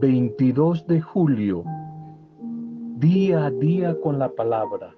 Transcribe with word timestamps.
22 0.00 0.88
de 0.88 1.00
julio, 1.00 1.62
día 2.96 3.46
a 3.46 3.50
día 3.50 3.94
con 4.00 4.18
la 4.18 4.28
palabra. 4.28 4.92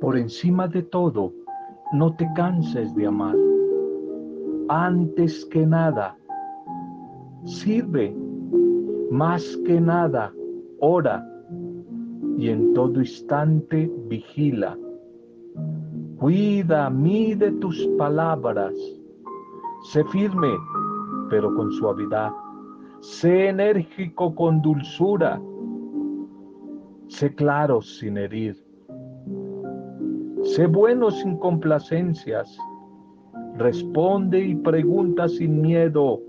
Por 0.00 0.18
encima 0.18 0.66
de 0.66 0.82
todo, 0.82 1.32
no 1.92 2.16
te 2.16 2.28
canses 2.34 2.92
de 2.96 3.06
amar. 3.06 3.36
Antes 4.68 5.44
que 5.46 5.64
nada, 5.64 6.16
sirve. 7.44 8.12
Más 9.12 9.56
que 9.64 9.80
nada, 9.80 10.32
ora. 10.80 11.24
Y 12.38 12.48
en 12.48 12.74
todo 12.74 12.98
instante, 12.98 13.88
vigila. 14.08 14.76
Cuida, 16.18 16.90
mide 16.90 17.52
tus 17.52 17.86
palabras. 17.98 18.74
Sé 19.84 20.04
firme, 20.06 20.48
pero 21.32 21.54
con 21.54 21.72
suavidad. 21.72 22.30
Sé 23.00 23.48
enérgico 23.48 24.34
con 24.34 24.60
dulzura. 24.60 25.40
Sé 27.08 27.34
claro 27.34 27.80
sin 27.80 28.18
herir. 28.18 28.54
Sé 30.42 30.66
bueno 30.66 31.10
sin 31.10 31.38
complacencias. 31.38 32.54
Responde 33.56 34.40
y 34.40 34.54
pregunta 34.56 35.26
sin 35.26 35.62
miedo. 35.62 36.20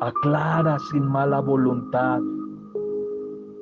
Aclara 0.00 0.78
sin 0.92 1.02
mala 1.02 1.40
voluntad. 1.40 2.20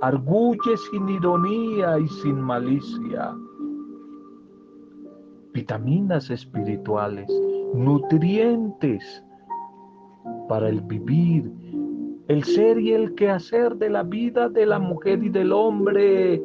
Arguye 0.03 0.77
sin 0.91 1.09
ironía 1.09 1.99
y 1.99 2.07
sin 2.07 2.39
malicia 2.39 3.35
vitaminas 5.55 6.31
espirituales, 6.31 7.31
nutrientes 7.75 9.23
para 10.49 10.69
el 10.69 10.81
vivir, 10.81 11.51
el 12.29 12.45
ser 12.45 12.79
y 12.79 12.93
el 12.93 13.15
quehacer 13.15 13.77
de 13.77 13.91
la 13.91 14.03
vida 14.03 14.49
de 14.49 14.67
la 14.67 14.79
mujer 14.79 15.23
y 15.23 15.29
del 15.29 15.53
hombre, 15.53 16.43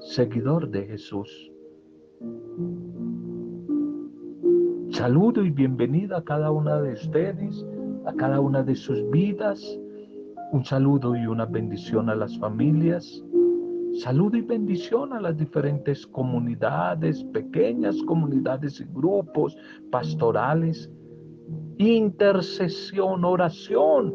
seguidor 0.00 0.68
de 0.70 0.86
Jesús. 0.86 1.50
Saludo 4.90 5.44
y 5.44 5.50
bienvenida 5.50 6.18
a 6.18 6.24
cada 6.24 6.50
una 6.50 6.80
de 6.80 6.92
ustedes, 6.92 7.64
a 8.04 8.12
cada 8.14 8.40
una 8.40 8.62
de 8.62 8.74
sus 8.74 9.08
vidas. 9.10 9.78
Un 10.52 10.64
saludo 10.64 11.16
y 11.16 11.26
una 11.26 11.46
bendición 11.46 12.10
a 12.10 12.14
las 12.14 12.38
familias 12.38 13.22
Salud 13.94 14.34
y 14.34 14.40
bendición 14.40 15.12
a 15.12 15.20
las 15.20 15.36
diferentes 15.36 16.06
comunidades, 16.06 17.22
pequeñas 17.24 18.02
comunidades 18.04 18.80
y 18.80 18.84
grupos 18.84 19.54
pastorales. 19.90 20.90
Intercesión, 21.78 23.24
oración 23.24 24.14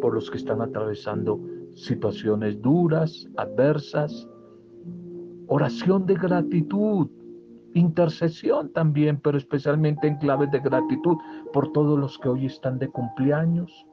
por 0.00 0.14
los 0.14 0.30
que 0.30 0.38
están 0.38 0.60
atravesando 0.60 1.40
situaciones 1.74 2.60
duras, 2.60 3.28
adversas. 3.36 4.28
Oración 5.48 6.06
de 6.06 6.14
gratitud, 6.14 7.08
intercesión 7.74 8.72
también, 8.72 9.20
pero 9.22 9.36
especialmente 9.36 10.06
en 10.06 10.16
clave 10.16 10.46
de 10.46 10.60
gratitud 10.60 11.16
por 11.52 11.72
todos 11.72 11.98
los 11.98 12.18
que 12.18 12.28
hoy 12.28 12.46
están 12.46 12.78
de 12.78 12.88
cumpleaños 12.88 13.86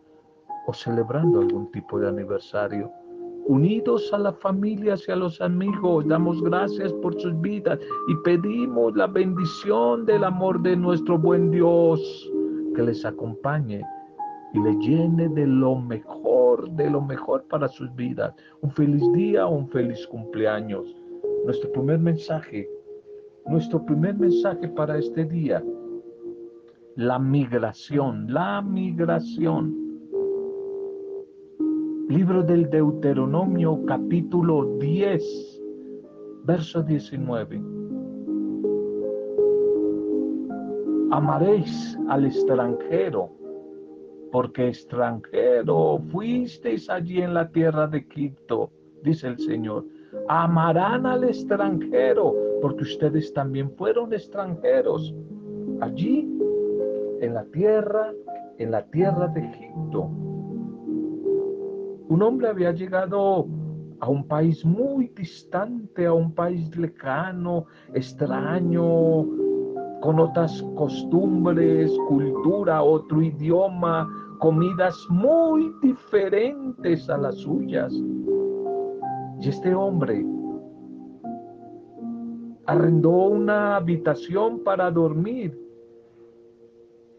o 0.68 0.74
celebrando 0.74 1.42
algún 1.42 1.72
tipo 1.72 2.00
de 2.00 2.08
aniversario 2.08 2.92
unidos 3.50 4.14
a 4.14 4.20
las 4.20 4.38
familias 4.38 5.04
y 5.08 5.12
a 5.12 5.16
los 5.16 5.42
amigos, 5.42 6.08
damos 6.08 6.40
gracias 6.44 6.94
por 6.94 7.20
sus 7.20 7.40
vidas 7.42 7.80
y 8.08 8.16
pedimos 8.24 8.96
la 8.96 9.08
bendición 9.08 10.06
del 10.06 10.24
amor 10.24 10.62
de 10.62 10.76
nuestro 10.76 11.18
buen 11.18 11.50
Dios 11.50 12.32
que 12.80 12.86
les 12.86 13.04
acompañe 13.04 13.82
y 14.54 14.60
le 14.62 14.74
llene 14.78 15.28
de 15.28 15.46
lo 15.46 15.76
mejor, 15.76 16.72
de 16.72 16.90
lo 16.90 17.02
mejor 17.02 17.44
para 17.50 17.68
sus 17.68 17.94
vidas. 17.94 18.34
Un 18.62 18.72
feliz 18.72 19.04
día, 19.12 19.46
un 19.48 19.68
feliz 19.68 20.08
cumpleaños. 20.08 20.96
Nuestro 21.46 21.70
primer 21.74 22.00
mensaje, 22.00 22.70
nuestro 23.48 23.86
primer 23.86 24.16
mensaje 24.18 24.70
para 24.70 24.98
este 24.98 25.26
día, 25.26 25.62
la 26.96 27.20
migración, 27.20 28.32
la 28.32 28.62
migración. 28.62 29.76
Libro 32.08 32.44
del 32.44 32.70
Deuteronomio 32.70 33.84
capítulo 33.86 34.78
10, 34.80 35.62
verso 36.46 36.82
19. 36.82 37.79
Amaréis 41.12 41.98
al 42.08 42.26
extranjero, 42.26 43.30
porque 44.32 44.68
extranjero 44.68 46.00
fuisteis 46.12 46.88
allí 46.90 47.22
en 47.22 47.34
la 47.34 47.50
tierra 47.50 47.88
de 47.88 48.00
Egipto, 48.00 48.70
dice 49.04 49.28
el 49.28 49.40
Señor. 49.40 49.86
Amarán 50.28 51.08
al 51.08 51.24
extranjero, 51.24 52.36
porque 52.62 52.84
ustedes 52.84 53.34
también 53.34 53.72
fueron 53.76 54.14
extranjeros 54.14 55.16
allí 55.82 56.30
en 57.22 57.34
la 57.34 57.44
tierra, 57.46 58.14
en 58.60 58.70
la 58.70 58.86
tierra 58.86 59.28
de 59.30 59.42
Egipto. 59.42 60.04
Un 62.10 62.22
hombre 62.22 62.50
había 62.50 62.72
llegado 62.72 63.48
a 64.00 64.10
un 64.10 64.28
país 64.28 64.64
muy 64.64 65.08
distante, 65.10 66.06
a 66.06 66.14
un 66.14 66.34
país 66.34 66.76
lejano, 66.78 67.66
extraño, 67.94 69.49
con 70.02 70.20
otras 70.20 70.62
costumbres, 70.76 71.92
cultura, 72.08 72.82
otro 72.82 73.22
idioma, 73.22 74.08
comidas 74.40 74.96
muy 75.10 75.72
diferentes 75.82 77.10
a 77.10 77.18
las 77.18 77.36
suyas. 77.36 77.94
Y 79.42 79.50
este 79.50 79.74
hombre 79.74 80.26
arrendó 82.66 83.10
una 83.10 83.78
habitación 83.78 84.64
para 84.64 84.92
dormir. 84.92 85.58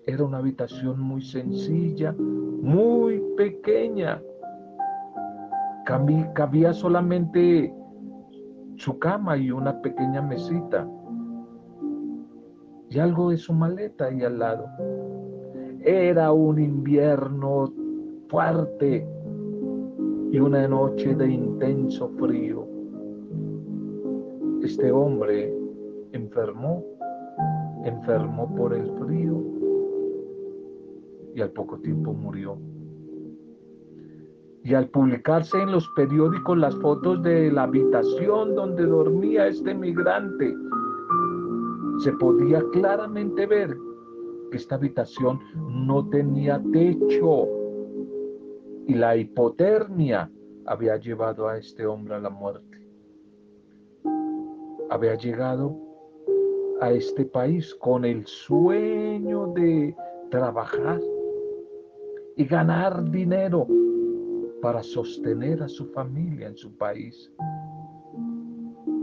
Era 0.07 0.25
una 0.25 0.39
habitación 0.39 1.01
muy 1.01 1.23
sencilla, 1.23 2.13
muy 2.13 3.23
pequeña 3.37 4.21
cabía 6.35 6.73
solamente 6.73 7.75
su 8.77 8.99
cama 8.99 9.37
y 9.37 9.51
una 9.51 9.81
pequeña 9.83 10.23
mesita 10.23 10.87
y 12.91 12.99
algo 12.99 13.31
de 13.31 13.39
su 13.39 13.53
maleta 13.53 14.07
ahí 14.07 14.23
al 14.23 14.39
lado. 14.39 14.67
Era 15.83 16.33
un 16.33 16.59
invierno 16.61 17.73
fuerte 18.29 19.07
y 20.31 20.39
una 20.39 20.67
noche 20.69 21.15
de 21.15 21.31
intenso 21.31 22.09
frío. 22.19 22.67
Este 24.63 24.91
hombre 24.91 25.55
enfermó, 26.13 26.85
enfermó 27.85 28.55
por 28.57 28.75
el 28.75 28.91
frío 28.99 29.41
y 31.35 31.41
al 31.41 31.51
poco 31.51 31.79
tiempo 31.79 32.13
murió. 32.13 32.59
Y 34.63 34.75
al 34.75 34.89
publicarse 34.89 35.59
en 35.63 35.73
los 35.73 35.89
periódicos 35.97 36.59
las 36.59 36.75
fotos 36.77 37.23
de 37.23 37.51
la 37.51 37.63
habitación 37.63 38.55
donde 38.55 38.85
dormía 38.85 39.47
este 39.47 39.75
migrante, 39.75 40.55
se 42.03 42.13
podía 42.13 42.63
claramente 42.73 43.47
ver 43.47 43.77
que 44.51 44.57
esta 44.57 44.77
habitación 44.77 45.39
no 45.87 46.09
tenía 46.09 46.63
techo 46.73 47.47
y 48.87 48.95
la 48.95 49.17
hipotermia 49.17 50.31
había 50.67 50.97
llevado 50.97 51.49
a 51.49 51.59
este 51.59 51.87
hombre 51.87 52.15
a 52.15 52.21
la 52.21 52.31
muerte. 52.31 52.79
Había 54.89 55.15
llegado 55.15 55.77
a 56.81 56.91
este 56.91 57.25
país 57.27 57.75
con 57.75 58.05
el 58.05 58.27
sueño 58.27 59.53
de 59.53 59.95
trabajar 60.31 61.01
y 62.37 62.45
ganar 62.45 63.11
dinero 63.11 63.67
para 64.63 64.83
sostener 64.83 65.63
a 65.63 65.69
su 65.69 65.87
familia 65.93 66.49
en 66.49 66.57
su 66.57 66.77
país. 66.77 67.31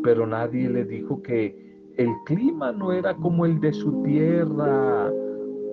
Pero 0.04 0.26
nadie 0.26 0.70
le 0.70 0.84
dijo 0.84 1.22
que 1.22 1.68
el 1.98 2.14
clima 2.26 2.72
no 2.72 2.92
era 2.92 3.16
como 3.16 3.46
el 3.46 3.60
de 3.60 3.74
su 3.74 4.04
tierra, 4.04 5.12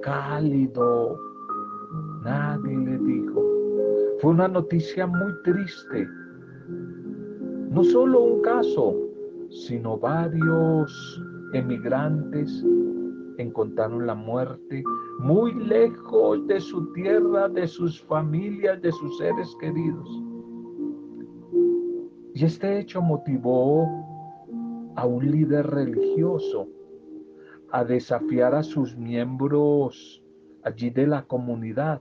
cálido. 0.02 1.18
Nadie 2.24 2.76
le 2.76 2.98
dijo. 2.98 3.42
Fue 4.20 4.30
una 4.30 4.48
noticia 4.48 5.06
muy 5.06 5.32
triste. 5.44 6.08
No 7.70 7.84
solo 7.84 8.20
un 8.22 8.42
caso, 8.42 8.94
sino 9.50 9.98
varios 9.98 11.22
emigrantes 11.52 12.64
encontraron 13.38 14.06
la 14.06 14.14
muerte 14.14 14.82
muy 15.18 15.52
lejos 15.54 16.46
de 16.46 16.60
su 16.60 16.92
tierra, 16.92 17.48
de 17.48 17.66
sus 17.66 18.00
familias, 18.02 18.80
de 18.80 18.92
sus 18.92 19.18
seres 19.18 19.54
queridos. 19.60 20.08
Y 22.34 22.44
este 22.44 22.80
hecho 22.80 23.02
motivó 23.02 23.86
a 24.96 25.06
un 25.06 25.30
líder 25.30 25.66
religioso 25.66 26.68
a 27.70 27.84
desafiar 27.84 28.54
a 28.54 28.62
sus 28.62 28.96
miembros 28.96 30.22
allí 30.62 30.90
de 30.90 31.06
la 31.06 31.22
comunidad 31.22 32.00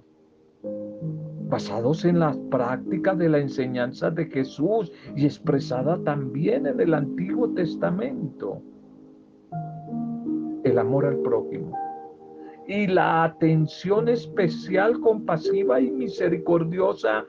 basados 1.49 2.05
en 2.05 2.19
la 2.19 2.35
práctica 2.49 3.13
de 3.13 3.29
la 3.29 3.39
enseñanza 3.39 4.09
de 4.09 4.25
Jesús 4.25 4.91
y 5.15 5.25
expresada 5.25 5.97
también 6.03 6.65
en 6.65 6.79
el 6.79 6.93
Antiguo 6.93 7.49
Testamento. 7.49 8.61
El 10.63 10.79
amor 10.79 11.05
al 11.05 11.17
prójimo 11.17 11.77
y 12.67 12.87
la 12.87 13.25
atención 13.25 14.07
especial, 14.07 14.99
compasiva 15.01 15.79
y 15.81 15.91
misericordiosa 15.91 17.25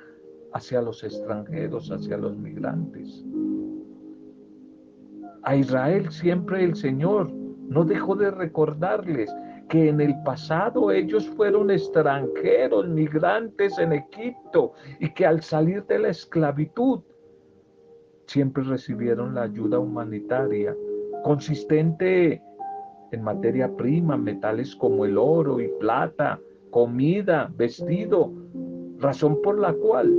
hacia 0.52 0.80
los 0.80 1.02
extranjeros, 1.02 1.90
hacia 1.90 2.16
los 2.16 2.36
migrantes. 2.36 3.24
A 5.44 5.56
Israel 5.56 6.10
siempre 6.10 6.64
el 6.64 6.74
Señor 6.74 7.30
no 7.68 7.84
dejó 7.84 8.14
de 8.16 8.30
recordarles 8.30 9.30
que 9.68 9.88
en 9.88 10.00
el 10.00 10.14
pasado 10.22 10.90
ellos 10.90 11.28
fueron 11.36 11.70
extranjeros, 11.70 12.88
migrantes 12.88 13.78
en 13.78 13.92
Egipto 13.92 14.72
y 15.00 15.12
que 15.12 15.26
al 15.26 15.42
salir 15.42 15.84
de 15.84 15.98
la 15.98 16.08
esclavitud 16.08 17.00
siempre 18.26 18.64
recibieron 18.64 19.34
la 19.34 19.42
ayuda 19.42 19.78
humanitaria 19.78 20.74
consistente 21.24 22.42
en 23.12 23.22
materia 23.22 23.74
prima, 23.76 24.16
metales 24.16 24.74
como 24.76 25.04
el 25.04 25.16
oro 25.16 25.60
y 25.60 25.68
plata, 25.78 26.40
comida, 26.70 27.50
vestido, 27.56 28.32
razón 28.98 29.40
por 29.42 29.58
la 29.58 29.72
cual 29.72 30.12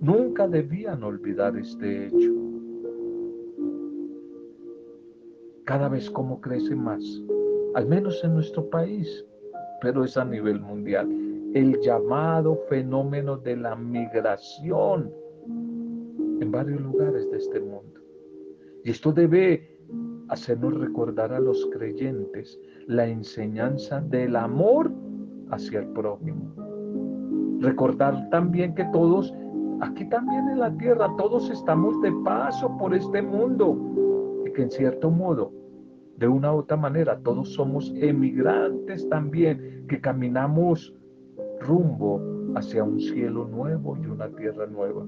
nunca 0.00 0.46
debían 0.46 1.02
olvidar 1.02 1.56
este 1.56 2.06
hecho. 2.06 2.32
Cada 5.68 5.90
vez 5.90 6.10
como 6.10 6.40
crece 6.40 6.74
más, 6.74 7.04
al 7.74 7.84
menos 7.84 8.24
en 8.24 8.32
nuestro 8.32 8.70
país, 8.70 9.26
pero 9.82 10.02
es 10.02 10.16
a 10.16 10.24
nivel 10.24 10.60
mundial, 10.60 11.06
el 11.52 11.78
llamado 11.82 12.56
fenómeno 12.70 13.36
de 13.36 13.54
la 13.54 13.76
migración 13.76 15.12
en 16.40 16.50
varios 16.50 16.80
lugares 16.80 17.30
de 17.30 17.36
este 17.36 17.60
mundo. 17.60 18.00
Y 18.82 18.92
esto 18.92 19.12
debe 19.12 19.78
hacernos 20.28 20.72
recordar 20.72 21.34
a 21.34 21.38
los 21.38 21.66
creyentes 21.66 22.58
la 22.86 23.06
enseñanza 23.06 24.00
del 24.00 24.36
amor 24.36 24.90
hacia 25.50 25.80
el 25.80 25.88
prójimo. 25.88 26.50
Recordar 27.60 28.30
también 28.30 28.74
que 28.74 28.84
todos, 28.86 29.34
aquí 29.82 30.08
también 30.08 30.48
en 30.48 30.60
la 30.60 30.74
tierra, 30.78 31.14
todos 31.18 31.50
estamos 31.50 32.00
de 32.00 32.10
paso 32.24 32.74
por 32.78 32.94
este 32.94 33.20
mundo 33.20 33.76
y 34.46 34.52
que 34.54 34.62
en 34.62 34.70
cierto 34.70 35.10
modo, 35.10 35.57
de 36.18 36.26
una 36.26 36.52
u 36.52 36.58
otra 36.58 36.76
manera, 36.76 37.20
todos 37.20 37.52
somos 37.54 37.92
emigrantes 37.96 39.08
también, 39.08 39.86
que 39.88 40.00
caminamos 40.00 40.92
rumbo 41.60 42.20
hacia 42.56 42.82
un 42.82 43.00
cielo 43.00 43.46
nuevo 43.46 43.96
y 43.96 44.06
una 44.06 44.28
tierra 44.30 44.66
nueva. 44.66 45.04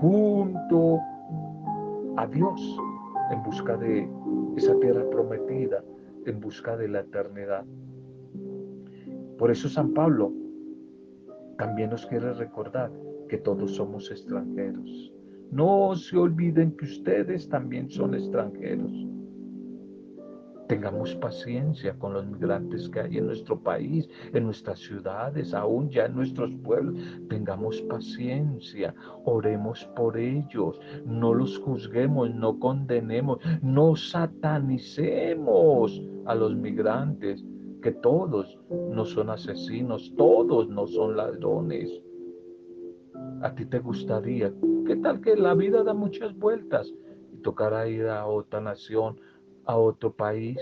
Junto 0.00 0.98
a 2.16 2.26
Dios 2.26 2.78
en 3.30 3.42
busca 3.44 3.76
de 3.76 4.08
esa 4.56 4.78
tierra 4.80 5.08
prometida, 5.08 5.84
en 6.26 6.40
busca 6.40 6.76
de 6.76 6.88
la 6.88 7.00
eternidad. 7.00 7.64
Por 9.38 9.52
eso 9.52 9.68
San 9.68 9.92
Pablo 9.94 10.32
también 11.58 11.90
nos 11.90 12.06
quiere 12.06 12.32
recordar 12.32 12.90
que 13.28 13.38
todos 13.38 13.76
somos 13.76 14.10
extranjeros. 14.10 15.12
No 15.50 15.94
se 15.94 16.18
olviden 16.18 16.76
que 16.76 16.84
ustedes 16.84 17.48
también 17.48 17.90
son 17.90 18.14
extranjeros. 18.14 18.92
Tengamos 20.68 21.14
paciencia 21.16 21.92
con 21.96 22.14
los 22.14 22.24
migrantes 22.26 22.88
que 22.88 23.00
hay 23.00 23.18
en 23.18 23.26
nuestro 23.26 23.60
país, 23.60 24.08
en 24.32 24.46
nuestras 24.46 24.78
ciudades, 24.80 25.52
aún 25.54 25.90
ya 25.90 26.06
en 26.06 26.16
nuestros 26.16 26.50
pueblos. 26.64 27.00
Tengamos 27.28 27.80
paciencia, 27.82 28.92
oremos 29.24 29.84
por 29.94 30.18
ellos, 30.18 30.80
no 31.04 31.34
los 31.34 31.56
juzguemos, 31.58 32.34
no 32.34 32.58
condenemos, 32.58 33.38
no 33.62 33.94
satanicemos 33.94 36.02
a 36.24 36.34
los 36.34 36.56
migrantes, 36.56 37.44
que 37.80 37.92
todos 37.92 38.58
no 38.90 39.04
son 39.04 39.30
asesinos, 39.30 40.12
todos 40.16 40.68
no 40.68 40.88
son 40.88 41.16
ladrones. 41.16 42.02
¿A 43.42 43.54
ti 43.54 43.66
te 43.66 43.78
gustaría? 43.78 44.52
¿Qué 44.86 44.96
tal 44.96 45.20
que 45.20 45.36
la 45.36 45.54
vida 45.54 45.82
da 45.82 45.94
muchas 45.94 46.36
vueltas 46.36 46.92
y 47.32 47.38
tocará 47.38 47.88
ir 47.88 48.06
a 48.06 48.26
otra 48.26 48.60
nación? 48.60 49.20
a 49.66 49.76
otro 49.76 50.12
país 50.12 50.58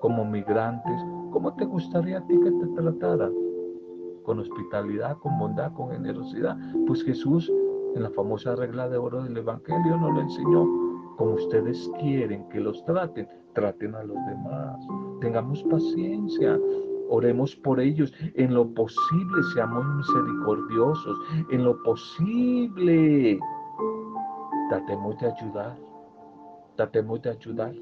como 0.00 0.24
migrantes, 0.24 1.00
¿cómo 1.32 1.54
te 1.54 1.64
gustaría 1.64 2.18
a 2.18 2.26
ti 2.26 2.38
que 2.38 2.50
te 2.50 2.66
trataran? 2.76 3.32
Con 4.22 4.38
hospitalidad, 4.38 5.16
con 5.18 5.38
bondad, 5.38 5.72
con 5.72 5.90
generosidad. 5.90 6.56
Pues 6.86 7.02
Jesús, 7.02 7.50
en 7.94 8.02
la 8.02 8.10
famosa 8.10 8.54
regla 8.54 8.88
de 8.88 8.98
oro 8.98 9.22
del 9.22 9.36
Evangelio, 9.36 9.96
nos 9.96 10.14
lo 10.14 10.20
enseñó. 10.20 10.66
Como 11.16 11.34
ustedes 11.34 11.90
quieren 12.00 12.48
que 12.48 12.60
los 12.60 12.84
traten, 12.84 13.28
traten 13.54 13.94
a 13.94 14.02
los 14.02 14.16
demás. 14.26 14.78
Tengamos 15.20 15.62
paciencia, 15.64 16.58
oremos 17.08 17.54
por 17.56 17.80
ellos. 17.80 18.12
En 18.34 18.54
lo 18.54 18.72
posible 18.72 19.42
seamos 19.52 19.84
misericordiosos. 19.96 21.18
En 21.50 21.64
lo 21.64 21.82
posible 21.82 23.38
tratemos 24.68 25.18
de 25.18 25.26
ayudar. 25.26 25.76
Tratemos 26.76 27.22
de 27.22 27.30
ayudar. 27.30 27.74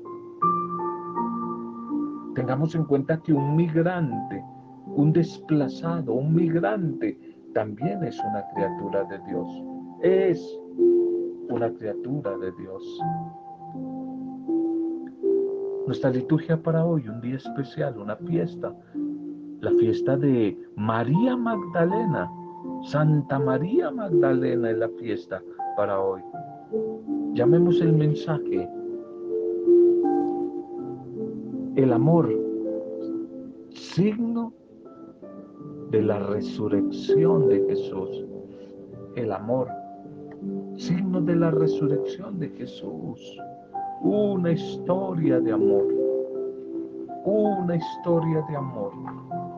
Tengamos 2.35 2.75
en 2.75 2.85
cuenta 2.85 3.21
que 3.23 3.33
un 3.33 3.57
migrante, 3.57 4.43
un 4.87 5.13
desplazado, 5.13 6.15
un 6.15 6.35
migrante, 6.35 7.19
también 7.55 8.03
es 8.05 8.19
una 8.21 8.43
criatura 8.55 9.05
de 9.05 9.19
Dios. 9.27 9.49
Es 10.03 10.61
una 11.51 11.71
criatura 11.71 12.37
de 12.39 12.53
Dios. 12.53 13.01
Nuestra 15.87 16.11
liturgia 16.11 16.63
para 16.63 16.85
hoy, 16.85 17.09
un 17.09 17.21
día 17.21 17.37
especial, 17.37 17.99
una 17.99 18.17
fiesta, 18.17 18.75
la 19.63 19.71
fiesta 19.79 20.17
de 20.17 20.57
María 20.77 21.37
Magdalena. 21.37 22.31
Santa 22.83 23.39
María 23.39 23.91
Magdalena 23.91 24.71
es 24.71 24.79
la 24.79 24.89
fiesta 24.91 25.43
para 25.77 26.01
hoy. 26.01 26.21
Llamemos 27.33 27.81
el 27.81 27.93
mensaje 27.93 28.69
el 31.77 31.93
amor, 31.93 32.29
signo 33.71 34.53
de 35.91 36.03
la 36.03 36.19
resurrección 36.19 37.49
de 37.49 37.65
Jesús. 37.69 38.27
El 39.15 39.33
amor, 39.33 39.69
signo 40.77 41.21
de 41.21 41.37
la 41.37 41.51
resurrección 41.51 42.39
de 42.39 42.49
Jesús. 42.51 43.39
Una 44.03 44.53
historia 44.53 45.41
de 45.41 45.53
amor. 45.53 45.87
Una 47.25 47.77
historia 47.77 48.45
de 48.49 48.57
amor. 48.57 48.93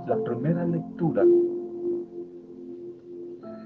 La 0.07 0.23
primera 0.23 0.67
lectura 0.67 1.25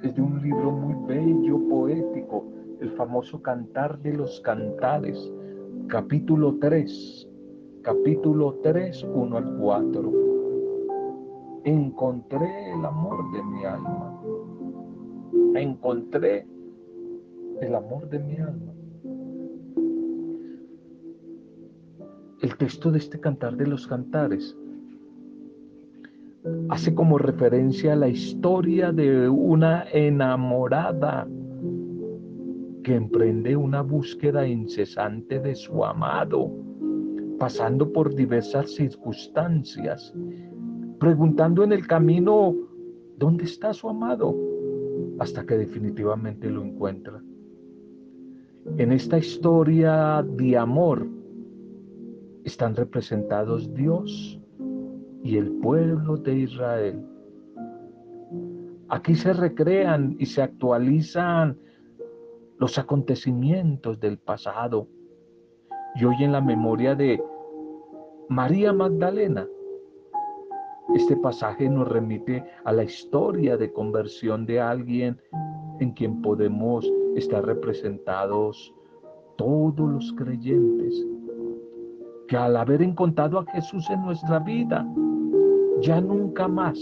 es 0.04 0.14
de 0.14 0.22
un 0.22 0.40
libro 0.40 0.70
muy 0.70 0.94
bello, 1.08 1.58
poético, 1.68 2.44
el 2.78 2.92
famoso 2.92 3.42
Cantar 3.42 4.00
de 4.02 4.12
los 4.12 4.40
Cantares, 4.42 5.32
capítulo 5.88 6.56
3, 6.60 7.28
capítulo 7.82 8.54
3, 8.62 9.04
1 9.12 9.36
al 9.36 9.58
4. 9.58 10.12
Encontré 11.64 12.72
el 12.72 12.84
amor 12.84 13.32
de 13.32 13.42
mi 13.42 13.64
alma. 13.64 14.22
Encontré 15.56 16.46
el 17.60 17.74
amor 17.74 18.08
de 18.10 18.18
mi 18.20 18.36
alma. 18.36 18.72
El 22.42 22.56
texto 22.56 22.92
de 22.92 22.98
este 22.98 23.18
cantar 23.18 23.56
de 23.56 23.66
los 23.66 23.88
cantares 23.88 24.56
hace 26.68 26.94
como 26.94 27.18
referencia 27.18 27.92
a 27.92 27.96
la 27.96 28.08
historia 28.08 28.92
de 28.92 29.28
una 29.28 29.84
enamorada 29.92 31.26
que 32.82 32.94
emprende 32.94 33.56
una 33.56 33.82
búsqueda 33.82 34.46
incesante 34.46 35.40
de 35.40 35.54
su 35.54 35.84
amado 35.84 36.50
pasando 37.38 37.92
por 37.92 38.14
diversas 38.14 38.74
circunstancias, 38.74 40.12
preguntando 40.98 41.62
en 41.62 41.72
el 41.72 41.86
camino, 41.86 42.54
¿dónde 43.16 43.44
está 43.44 43.72
su 43.72 43.88
amado? 43.88 44.34
Hasta 45.18 45.46
que 45.46 45.56
definitivamente 45.56 46.50
lo 46.50 46.62
encuentra. 46.64 47.22
En 48.76 48.92
esta 48.92 49.18
historia 49.18 50.24
de 50.36 50.56
amor 50.56 51.06
están 52.44 52.74
representados 52.74 53.72
Dios 53.72 54.37
y 55.22 55.36
el 55.36 55.50
pueblo 55.60 56.16
de 56.16 56.38
Israel. 56.38 57.04
Aquí 58.88 59.14
se 59.14 59.32
recrean 59.32 60.16
y 60.18 60.26
se 60.26 60.42
actualizan 60.42 61.58
los 62.58 62.78
acontecimientos 62.78 64.00
del 64.00 64.18
pasado 64.18 64.88
y 65.94 66.04
hoy 66.04 66.16
en 66.20 66.32
la 66.32 66.40
memoria 66.40 66.94
de 66.94 67.22
María 68.28 68.72
Magdalena 68.72 69.46
Este 70.94 71.16
pasaje 71.16 71.68
nos 71.68 71.88
remite 71.88 72.44
a 72.64 72.72
la 72.72 72.84
historia 72.84 73.56
de 73.56 73.72
conversión 73.72 74.46
de 74.46 74.60
alguien 74.60 75.20
en 75.80 75.92
quien 75.92 76.22
podemos 76.22 76.90
estar 77.14 77.44
representados 77.44 78.74
todos 79.36 79.78
los 79.78 80.12
creyentes, 80.14 81.06
que 82.28 82.36
al 82.36 82.56
haber 82.56 82.82
encontrado 82.82 83.38
a 83.38 83.44
Jesús 83.52 83.88
en 83.90 84.02
nuestra 84.02 84.38
vida, 84.38 84.86
ya 85.80 86.00
nunca 86.00 86.46
más 86.46 86.78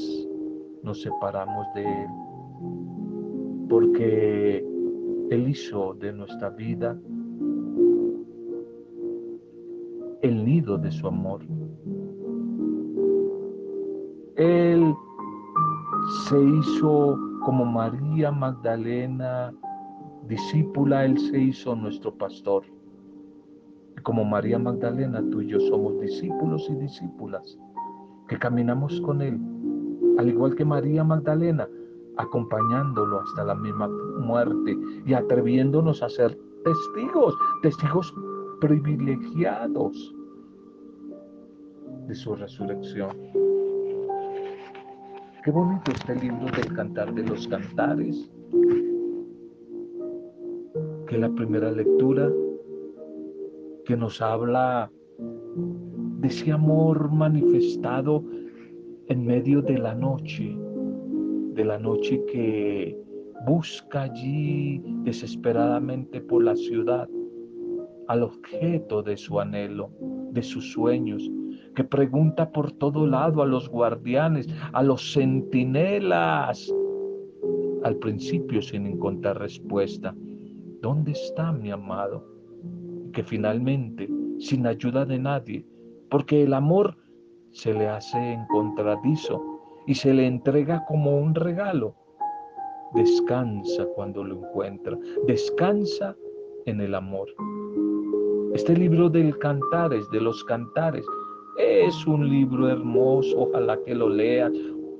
nos 0.82 1.00
separamos 1.02 1.66
de 1.74 1.84
Él, 1.84 2.08
porque 3.68 4.58
Él 5.30 5.48
hizo 5.48 5.94
de 5.94 6.12
nuestra 6.12 6.50
vida 6.50 6.98
el 10.22 10.44
nido 10.44 10.76
de 10.78 10.90
su 10.90 11.06
amor. 11.06 11.42
Él 14.34 14.94
se 16.28 16.42
hizo 16.42 17.18
como 17.44 17.64
María 17.64 18.32
Magdalena, 18.32 19.54
discípula, 20.26 21.04
Él 21.04 21.18
se 21.18 21.38
hizo 21.38 21.76
nuestro 21.76 22.12
pastor. 22.12 22.64
Como 24.06 24.24
María 24.24 24.56
Magdalena, 24.56 25.20
tú 25.32 25.40
y 25.40 25.48
yo 25.48 25.58
somos 25.58 25.98
discípulos 25.98 26.64
y 26.70 26.76
discípulas 26.76 27.58
que 28.28 28.38
caminamos 28.38 29.00
con 29.00 29.20
Él, 29.20 29.36
al 30.16 30.28
igual 30.28 30.54
que 30.54 30.64
María 30.64 31.02
Magdalena, 31.02 31.68
acompañándolo 32.16 33.18
hasta 33.18 33.42
la 33.42 33.56
misma 33.56 33.88
muerte 34.20 34.78
y 35.06 35.12
atreviéndonos 35.12 36.04
a 36.04 36.08
ser 36.08 36.38
testigos, 36.62 37.34
testigos 37.62 38.14
privilegiados 38.60 40.14
de 42.06 42.14
su 42.14 42.36
resurrección. 42.36 43.10
Qué 45.42 45.50
bonito 45.50 45.90
este 45.90 46.14
libro 46.14 46.46
del 46.56 46.72
Cantar 46.74 47.12
de 47.12 47.24
los 47.24 47.48
Cantares, 47.48 48.30
que 51.08 51.18
la 51.18 51.28
primera 51.30 51.72
lectura 51.72 52.30
que 53.86 53.96
nos 53.96 54.20
habla 54.20 54.90
de 55.18 56.28
ese 56.28 56.52
amor 56.52 57.10
manifestado 57.12 58.24
en 59.08 59.24
medio 59.24 59.62
de 59.62 59.78
la 59.78 59.94
noche, 59.94 60.54
de 61.54 61.64
la 61.64 61.78
noche 61.78 62.22
que 62.26 62.98
busca 63.46 64.02
allí 64.02 64.82
desesperadamente 65.04 66.20
por 66.20 66.42
la 66.42 66.56
ciudad 66.56 67.08
al 68.08 68.22
objeto 68.22 69.02
de 69.02 69.16
su 69.16 69.40
anhelo, 69.40 69.90
de 70.32 70.42
sus 70.42 70.72
sueños, 70.72 71.30
que 71.74 71.84
pregunta 71.84 72.50
por 72.50 72.72
todo 72.72 73.06
lado 73.06 73.42
a 73.42 73.46
los 73.46 73.68
guardianes, 73.68 74.48
a 74.72 74.82
los 74.82 75.12
centinelas, 75.12 76.72
al 77.84 77.96
principio 77.96 78.62
sin 78.62 78.86
encontrar 78.86 79.38
respuesta. 79.38 80.14
¿Dónde 80.82 81.12
está 81.12 81.52
mi 81.52 81.70
amado? 81.70 82.35
Que 83.16 83.24
finalmente, 83.24 84.06
sin 84.38 84.66
ayuda 84.66 85.06
de 85.06 85.18
nadie, 85.18 85.64
porque 86.10 86.42
el 86.42 86.52
amor 86.52 86.98
se 87.50 87.72
le 87.72 87.88
hace 87.88 88.34
encontradizo 88.34 89.42
y 89.86 89.94
se 89.94 90.12
le 90.12 90.26
entrega 90.26 90.84
como 90.84 91.16
un 91.16 91.34
regalo, 91.34 91.94
descansa 92.94 93.86
cuando 93.94 94.22
lo 94.22 94.34
encuentra, 94.34 94.98
descansa 95.26 96.14
en 96.66 96.82
el 96.82 96.94
amor. 96.94 97.26
Este 98.52 98.76
libro 98.76 99.08
del 99.08 99.38
Cantares, 99.38 100.10
de 100.10 100.20
los 100.20 100.44
Cantares, 100.44 101.06
es 101.58 102.06
un 102.06 102.28
libro 102.28 102.68
hermoso, 102.68 103.48
ojalá 103.48 103.78
que 103.86 103.94
lo 103.94 104.10
leas, 104.10 104.52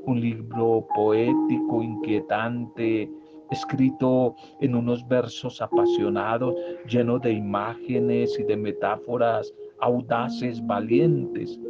un 0.06 0.18
libro 0.22 0.86
poético, 0.94 1.82
inquietante, 1.82 3.10
escrito 3.50 4.34
en 4.60 4.74
unos 4.74 5.06
versos 5.08 5.60
apasionados, 5.60 6.54
lleno 6.88 7.18
de 7.18 7.32
imágenes 7.32 8.38
y 8.38 8.44
de 8.44 8.56
metáforas 8.56 9.52
audaces, 9.80 10.64
valientes, 10.66 11.60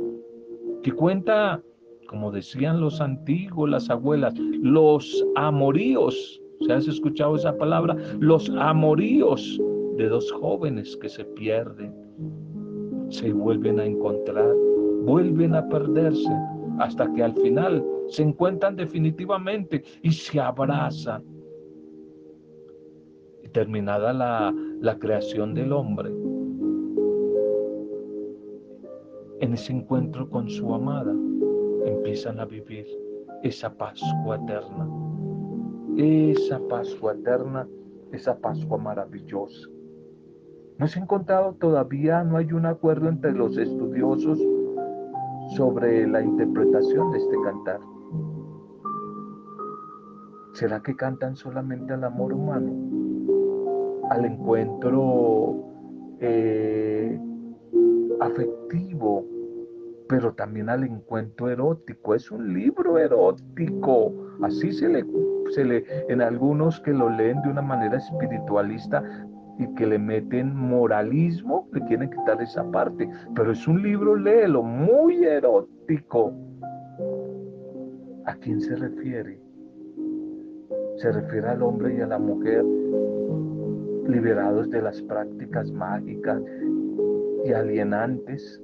que 0.83 0.93
cuenta, 0.93 1.63
como 2.09 2.31
decían 2.31 2.81
los 2.81 3.01
antiguos, 3.01 3.69
las 3.69 3.91
abuelas, 3.91 4.35
los 4.39 5.25
amoríos, 5.35 6.41
¿se 6.67 6.73
has 6.73 6.87
escuchado 6.89 7.37
esa 7.37 7.57
palabra? 7.57 7.97
Los 8.21 8.49
amoríos 8.51 9.61
de 9.97 10.09
dos 10.09 10.31
jóvenes 10.33 10.97
que 10.99 11.09
se 11.09 11.25
pierden, 11.25 11.93
se 13.09 13.33
vuelven 13.33 13.81
a 13.81 13.85
encontrar 13.85 14.55
vuelven 15.07 15.55
a 15.55 15.67
perderse 15.69 16.37
hasta 16.81 17.11
que 17.15 17.23
al 17.23 17.33
final 17.35 17.83
se 18.09 18.23
encuentran 18.23 18.77
definitivamente 18.77 19.83
y 20.03 20.13
se 20.13 20.41
abrazan. 20.41 21.25
Terminada 23.57 24.13
la, 24.13 24.55
la 24.83 24.99
creación 24.99 25.55
del 25.55 25.73
hombre, 25.73 26.11
en 29.41 29.55
ese 29.55 29.73
encuentro 29.73 30.29
con 30.29 30.51
su 30.51 30.75
amada, 30.75 31.15
empiezan 31.87 32.39
a 32.39 32.45
vivir 32.45 32.85
esa 33.43 33.73
Pascua 33.75 34.37
eterna, 34.37 34.87
esa 35.97 36.61
Pascua 36.69 37.15
eterna, 37.15 37.67
esa 38.13 38.39
Pascua 38.39 38.77
maravillosa. 38.77 39.71
No 40.77 40.87
se 40.87 41.01
ha 41.01 41.03
encontrado 41.05 41.55
todavía, 41.55 42.25
no 42.25 42.37
hay 42.37 42.53
un 42.53 42.67
acuerdo 42.67 43.09
entre 43.09 43.33
los 43.33 43.57
estudiosos 43.57 44.39
sobre 45.57 46.07
la 46.07 46.21
interpretación 46.21 47.11
de 47.11 47.19
este 47.21 47.37
cantar. 47.43 47.81
¿Será 50.53 50.83
que 50.83 50.95
cantan 50.95 51.37
solamente 51.37 51.95
al 51.95 52.05
amor 52.05 52.35
humano? 52.35 53.06
Al 54.11 54.25
encuentro 54.25 55.65
eh, 56.21 57.19
afectivo, 58.21 59.25
pero 60.09 60.33
también 60.35 60.69
al 60.69 60.85
encuentro 60.85 61.49
erótico. 61.51 62.15
Es 62.15 62.31
un 62.31 62.53
libro 62.55 62.99
erótico. 62.99 64.13
Así 64.43 64.73
se 64.73 64.89
le, 64.89 65.05
se 65.51 65.65
le, 65.65 65.85
en 66.09 66.23
algunos 66.23 66.81
que 66.81 66.93
lo 66.93 67.11
leen 67.11 67.43
de 67.43 67.51
una 67.51 67.63
manera 67.63 67.97
espiritualista, 67.99 69.03
y 69.59 69.67
que 69.75 69.87
le 69.87 69.99
meten 69.99 70.55
moralismo, 70.55 71.69
le 71.73 71.81
quieren 71.87 72.11
quitar 72.11 72.41
esa 72.43 72.65
parte. 72.71 73.09
Pero 73.35 73.53
es 73.53 73.67
un 73.67 73.83
libro, 73.83 74.17
léelo, 74.17 74.63
muy 74.63 75.25
erótico. 75.25 76.33
¿A 78.27 78.35
quién 78.37 78.61
se 78.61 78.77
refiere? 78.77 79.41
Se 80.97 81.13
refiere 81.13 81.49
al 81.49 81.63
hombre 81.63 81.97
y 81.97 82.01
a 82.01 82.07
la 82.07 82.19
mujer 82.19 82.65
liberados 84.09 84.71
de 84.71 84.83
las 84.83 85.01
prácticas 85.03 85.71
mágicas 85.73 86.43
y 87.45 87.53
alienantes. 87.53 88.63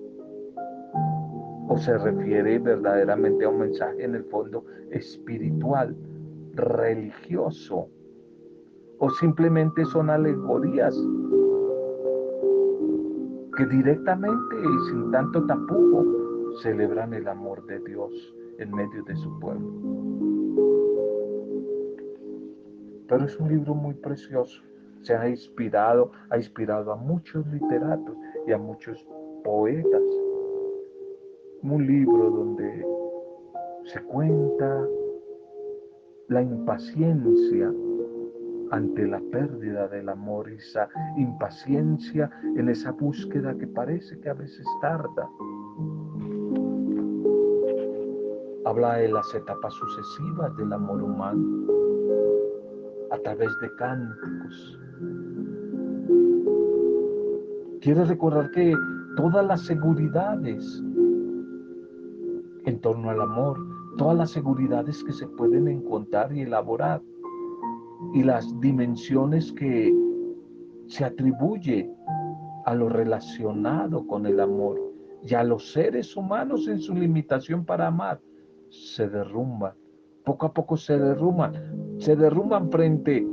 ¿O 1.69 1.77
se 1.79 1.97
refiere 1.97 2.59
verdaderamente 2.59 3.45
a 3.45 3.49
un 3.49 3.61
mensaje 3.61 4.05
en 4.05 4.15
el 4.15 4.25
fondo 4.25 4.65
espiritual, 4.91 5.97
religioso? 6.55 7.89
o 9.05 9.11
simplemente 9.11 9.85
son 9.87 10.11
alegorías 10.11 10.97
que 13.57 13.67
directamente 13.67 14.57
y 14.57 14.89
sin 14.89 15.11
tanto 15.11 15.45
tapujo 15.45 16.05
celebran 16.63 17.13
el 17.13 17.27
amor 17.27 17.67
de 17.67 17.81
Dios 17.81 18.13
en 18.59 18.71
medio 18.71 19.03
de 19.03 19.17
su 19.17 19.41
pueblo. 19.41 19.69
Pero 23.09 23.25
es 23.25 23.37
un 23.41 23.49
libro 23.49 23.75
muy 23.75 23.95
precioso. 23.95 24.63
Se 25.03 25.15
ha 25.15 25.29
inspirado, 25.29 26.13
ha 26.31 26.37
inspirado 26.37 26.93
a 26.93 26.97
muchos 26.97 27.47
literatos 27.49 28.17
y 28.47 28.53
a 28.53 28.59
muchos 28.59 29.05
poetas. 29.45 30.03
Un 31.63 31.87
libro 31.87 32.31
donde 32.31 32.87
se 33.85 34.03
cuenta 34.05 34.87
la 36.29 36.43
impaciencia 36.43 37.73
ante 38.71 39.07
la 39.07 39.21
pérdida 39.31 39.87
del 39.89 40.09
amor, 40.09 40.49
esa 40.49 40.89
impaciencia 41.17 42.31
en 42.57 42.69
esa 42.69 42.93
búsqueda 42.93 43.57
que 43.59 43.67
parece 43.67 44.19
que 44.21 44.31
a 44.31 44.35
veces 44.35 44.67
tarda. 44.81 45.29
Habla 48.65 48.95
de 48.95 49.09
las 49.09 49.35
etapas 49.35 49.75
sucesivas 49.75 50.57
del 50.57 50.73
amor 50.73 51.03
humano 51.03 51.67
a 53.11 53.19
través 53.19 53.51
de 53.61 53.75
cánticos. 53.77 54.82
Quiero 57.83 58.05
recordar 58.05 58.53
que 58.53 58.73
todas 59.17 59.45
las 59.45 59.67
seguridades 59.67 60.81
en 62.65 62.81
torno 62.81 63.11
al 63.11 63.21
amor, 63.21 63.59
todas 63.99 64.17
las 64.17 64.31
seguridades 64.31 65.03
que 65.03 65.13
se 65.13 65.27
pueden 65.27 65.67
encontrar 65.67 66.33
y 66.33 66.43
elaborar, 66.43 67.03
y 68.15 68.23
las 68.23 68.49
dimensiones 68.61 69.51
que 69.51 69.93
se 70.87 71.05
atribuye 71.05 71.93
a 72.67 72.75
lo 72.77 72.89
relacionado 72.89 74.07
con 74.07 74.27
el 74.27 74.39
amor 74.39 74.81
y 75.21 75.35
a 75.35 75.43
los 75.43 75.73
seres 75.73 76.17
humanos 76.17 76.69
en 76.69 76.79
su 76.79 76.95
limitación 76.95 77.65
para 77.65 77.89
amar 77.89 78.21
se 78.71 79.09
derrumban, 79.09 79.75
poco 80.25 80.47
a 80.47 80.55
poco 80.55 80.77
se 80.77 80.97
derrumban, 80.97 81.99
se 81.99 82.15
derrumban 82.15 82.71
frente 82.71 83.27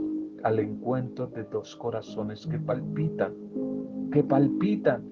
al 0.43 0.57
encuentro 0.57 1.27
de 1.27 1.43
dos 1.43 1.75
corazones 1.75 2.47
que 2.47 2.57
palpitan, 2.57 3.33
que 4.11 4.23
palpitan 4.23 5.03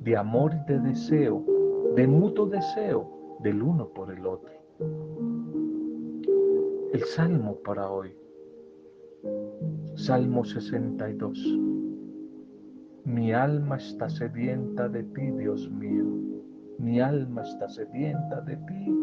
de 0.00 0.16
amor 0.16 0.52
y 0.54 0.72
de 0.72 0.80
deseo, 0.80 1.44
de 1.94 2.06
mutuo 2.06 2.46
deseo 2.46 3.38
del 3.40 3.62
uno 3.62 3.88
por 3.88 4.12
el 4.12 4.26
otro. 4.26 4.50
El 6.92 7.00
salmo 7.04 7.56
para 7.64 7.90
hoy, 7.90 8.14
Salmo 9.94 10.44
62. 10.44 11.58
Mi 13.04 13.32
alma 13.32 13.76
está 13.76 14.08
sedienta 14.08 14.88
de 14.88 15.02
ti, 15.02 15.30
Dios 15.32 15.70
mío. 15.70 16.04
Mi 16.78 17.00
alma 17.00 17.42
está 17.42 17.68
sedienta 17.68 18.40
de 18.42 18.56
ti, 18.56 18.94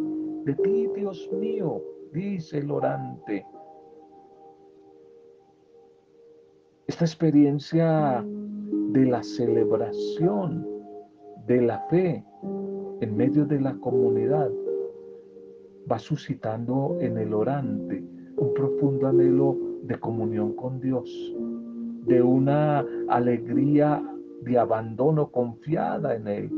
de 0.45 0.55
ti, 0.55 0.87
Dios 0.95 1.29
mío, 1.33 1.81
dice 2.13 2.59
el 2.59 2.71
orante. 2.71 3.45
Esta 6.87 7.05
experiencia 7.05 8.25
de 8.91 9.05
la 9.05 9.21
celebración 9.21 10.65
de 11.45 11.61
la 11.61 11.79
fe 11.89 12.23
en 13.01 13.15
medio 13.15 13.45
de 13.45 13.61
la 13.61 13.75
comunidad 13.75 14.49
va 15.89 15.99
suscitando 15.99 16.97
en 16.99 17.17
el 17.17 17.33
orante 17.33 18.03
un 18.37 18.53
profundo 18.53 19.07
anhelo 19.07 19.57
de 19.83 19.99
comunión 19.99 20.53
con 20.53 20.79
Dios, 20.79 21.09
de 22.05 22.21
una 22.21 22.85
alegría 23.09 24.03
de 24.41 24.57
abandono 24.57 25.31
confiada 25.31 26.15
en 26.15 26.27
Él, 26.27 26.51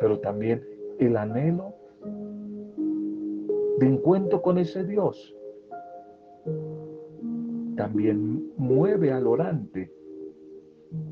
pero 0.00 0.18
también 0.20 0.64
el 0.98 1.16
anhelo 1.16 1.74
de 3.78 3.86
encuentro 3.86 4.40
con 4.42 4.58
ese 4.58 4.84
Dios 4.84 5.34
también 7.76 8.52
mueve 8.56 9.12
al 9.12 9.26
orante 9.26 9.90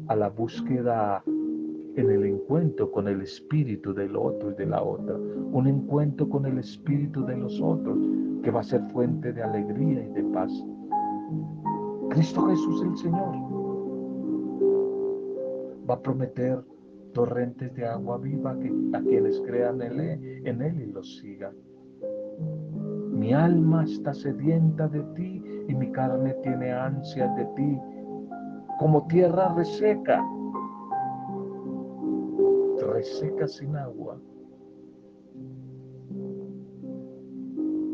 a 0.08 0.16
la 0.16 0.28
búsqueda 0.28 1.22
en 1.26 2.10
el 2.10 2.24
encuentro 2.24 2.90
con 2.90 3.08
el 3.08 3.22
espíritu 3.22 3.92
del 3.92 4.16
otro 4.16 4.52
y 4.52 4.54
de 4.54 4.66
la 4.66 4.82
otra, 4.82 5.16
un 5.16 5.66
encuentro 5.66 6.28
con 6.28 6.46
el 6.46 6.58
espíritu 6.58 7.24
de 7.24 7.36
los 7.36 7.60
otros 7.60 7.98
que 8.42 8.50
va 8.50 8.60
a 8.60 8.64
ser 8.64 8.82
fuente 8.92 9.32
de 9.32 9.42
alegría 9.42 10.04
y 10.04 10.12
de 10.12 10.22
paz. 10.32 10.52
Cristo 12.10 12.46
Jesús 12.46 12.82
el 12.82 12.96
Señor 12.96 13.34
va 15.88 15.94
a 15.94 16.02
prometer 16.02 16.62
torrentes 17.12 17.74
de 17.74 17.86
agua 17.86 18.18
viva 18.18 18.52
a 18.52 19.00
quienes 19.00 19.40
crean 19.40 19.82
en 19.82 20.00
él, 20.00 20.46
en 20.46 20.62
él 20.62 20.80
y 20.80 20.92
los 20.92 21.18
sigan. 21.18 21.54
Mi 23.10 23.32
alma 23.32 23.84
está 23.84 24.14
sedienta 24.14 24.86
de 24.88 25.02
ti 25.16 25.42
y 25.66 25.74
mi 25.74 25.90
carne 25.90 26.34
tiene 26.42 26.72
ansias 26.72 27.34
de 27.36 27.44
ti, 27.56 27.78
como 28.78 29.06
tierra 29.08 29.54
reseca, 29.54 30.24
reseca 32.80 33.48
sin 33.48 33.76
agua. 33.76 34.20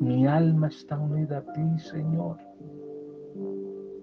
Mi 0.00 0.26
alma 0.26 0.68
está 0.68 0.98
unida 0.98 1.38
a 1.38 1.52
ti, 1.52 1.78
Señor. 1.78 2.36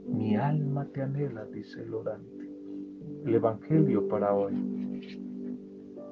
Mi 0.08 0.36
alma 0.36 0.86
te 0.94 1.04
anhela, 1.04 1.46
dice 1.46 1.84
el 1.84 1.94
orante. 1.94 2.50
El 3.26 3.36
Evangelio 3.36 4.08
para 4.08 4.34
hoy. 4.34 4.56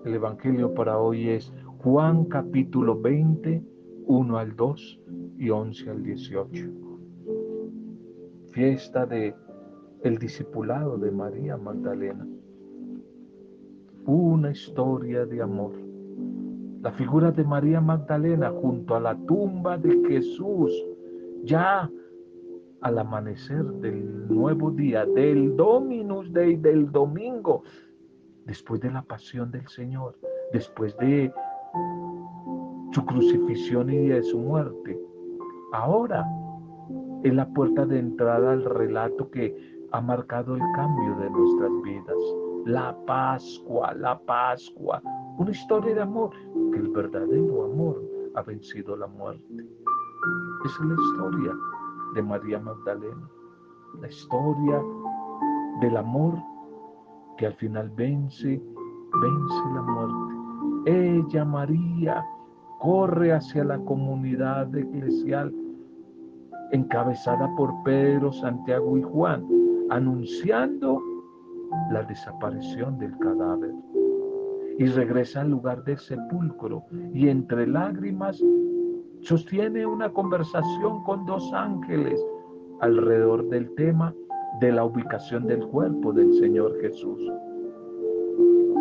El 0.05 0.13
Evangelio 0.13 0.73
para 0.75 0.99
hoy 0.99 1.29
es 1.29 1.51
Juan 1.79 2.25
capítulo 2.25 3.01
20, 3.01 3.63
1 4.05 4.37
al 4.37 4.55
2 4.55 4.99
y 5.39 5.49
11 5.49 5.89
al 5.89 6.03
18. 6.03 6.65
Fiesta 8.51 9.05
de 9.07 9.33
el 10.03 10.17
discipulado 10.17 10.97
de 10.97 11.11
María 11.11 11.57
Magdalena. 11.57 12.27
Una 14.05 14.51
historia 14.51 15.25
de 15.25 15.41
amor. 15.41 15.73
La 16.81 16.91
figura 16.91 17.31
de 17.31 17.43
María 17.43 17.81
Magdalena 17.81 18.51
junto 18.51 18.95
a 18.95 18.99
la 18.99 19.15
tumba 19.25 19.77
de 19.77 20.01
Jesús, 20.07 20.71
ya 21.43 21.89
al 22.81 22.97
amanecer 22.97 23.65
del 23.65 24.27
nuevo 24.29 24.71
día, 24.71 25.05
del 25.05 25.57
Dominus 25.57 26.31
Dei, 26.31 26.55
del 26.55 26.89
domingo, 26.91 27.63
después 28.45 28.79
de 28.79 28.91
la 28.91 29.01
pasión 29.01 29.51
del 29.51 29.67
Señor, 29.67 30.17
después 30.53 30.95
de 30.97 31.33
su 32.93 33.05
crucifixión 33.05 33.89
y 33.89 34.07
de 34.07 34.23
su 34.23 34.39
muerte. 34.39 34.97
Ahora 35.73 36.25
es 37.23 37.33
la 37.33 37.47
puerta 37.49 37.85
de 37.85 37.99
entrada 37.99 38.53
al 38.53 38.63
relato 38.63 39.29
que 39.29 39.68
ha 39.91 40.01
marcado 40.01 40.55
el 40.55 40.61
cambio 40.75 41.15
de 41.15 41.29
nuestras 41.29 41.71
vidas. 41.83 42.17
La 42.65 42.95
Pascua, 43.05 43.93
la 43.93 44.19
Pascua, 44.19 45.01
una 45.37 45.51
historia 45.51 45.95
de 45.95 46.01
amor, 46.01 46.31
que 46.71 46.77
el 46.77 46.89
verdadero 46.89 47.65
amor 47.65 48.01
ha 48.35 48.41
vencido 48.41 48.95
la 48.95 49.07
muerte. 49.07 49.65
Es 50.65 50.79
la 50.79 50.93
historia 50.93 51.51
de 52.13 52.21
María 52.21 52.59
Magdalena, 52.59 53.29
la 54.01 54.07
historia 54.07 54.81
del 55.81 55.97
amor 55.97 56.35
que 57.37 57.47
al 57.47 57.53
final 57.53 57.89
vence, 57.95 58.61
vence 59.21 59.73
la 59.73 59.81
muerte. 59.81 60.35
Ella, 60.85 61.45
María, 61.45 62.23
corre 62.79 63.33
hacia 63.33 63.63
la 63.63 63.79
comunidad 63.79 64.75
eclesial 64.75 65.53
encabezada 66.71 67.53
por 67.55 67.73
Pedro, 67.83 68.31
Santiago 68.31 68.97
y 68.97 69.01
Juan, 69.01 69.45
anunciando 69.89 71.01
la 71.91 72.03
desaparición 72.03 72.97
del 72.97 73.17
cadáver. 73.17 73.71
Y 74.77 74.85
regresa 74.85 75.41
al 75.41 75.49
lugar 75.49 75.83
del 75.83 75.97
sepulcro 75.97 76.83
y 77.13 77.27
entre 77.27 77.67
lágrimas 77.67 78.41
sostiene 79.21 79.85
una 79.85 80.09
conversación 80.09 81.03
con 81.03 81.25
dos 81.25 81.51
ángeles 81.53 82.19
alrededor 82.79 83.49
del 83.49 83.73
tema 83.75 84.13
de 84.61 84.71
la 84.71 84.85
ubicación 84.85 85.47
del 85.47 85.65
cuerpo 85.67 86.13
del 86.13 86.33
Señor 86.33 86.79
Jesús 86.81 87.19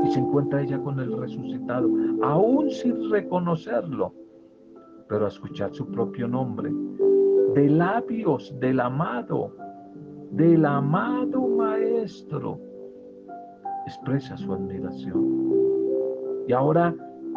y 0.04 0.10
se 0.12 0.20
encuentra 0.20 0.62
ella 0.62 0.78
con 0.78 0.98
el 1.00 1.16
resucitado, 1.16 1.88
aún 2.22 2.70
sin 2.70 3.10
reconocerlo, 3.10 4.14
pero 5.08 5.24
a 5.24 5.28
escuchar 5.28 5.74
su 5.74 5.86
propio 5.90 6.28
nombre, 6.28 6.72
de 7.54 7.68
labios 7.68 8.54
del 8.60 8.80
amado, 8.80 9.54
del 10.30 10.64
amado 10.64 11.46
Maestro, 11.48 12.58
expresa 13.86 14.36
su 14.36 14.52
admiración. 14.52 15.54
Y 16.46 16.52
ahora 16.52 16.94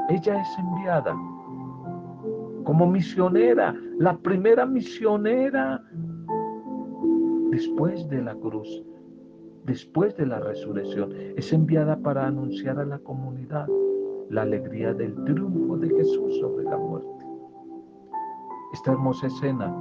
ella 0.09 0.41
es 0.41 0.59
enviada 0.59 1.15
como 2.63 2.85
misionera, 2.85 3.75
la 3.97 4.17
primera 4.17 4.65
misionera 4.65 5.81
después 7.49 8.07
de 8.09 8.21
la 8.21 8.35
cruz 8.35 8.83
después 9.65 10.15
de 10.17 10.25
la 10.25 10.39
resurrección, 10.39 11.11
es 11.35 11.53
enviada 11.53 11.97
para 11.97 12.25
anunciar 12.27 12.79
a 12.79 12.85
la 12.85 12.99
comunidad 12.99 13.67
la 14.29 14.43
alegría 14.43 14.93
del 14.93 15.13
triunfo 15.25 15.77
de 15.77 15.89
Jesús 15.89 16.39
sobre 16.39 16.63
la 16.65 16.77
muerte. 16.77 17.25
Esta 18.73 18.91
hermosa 18.91 19.27
escena 19.27 19.75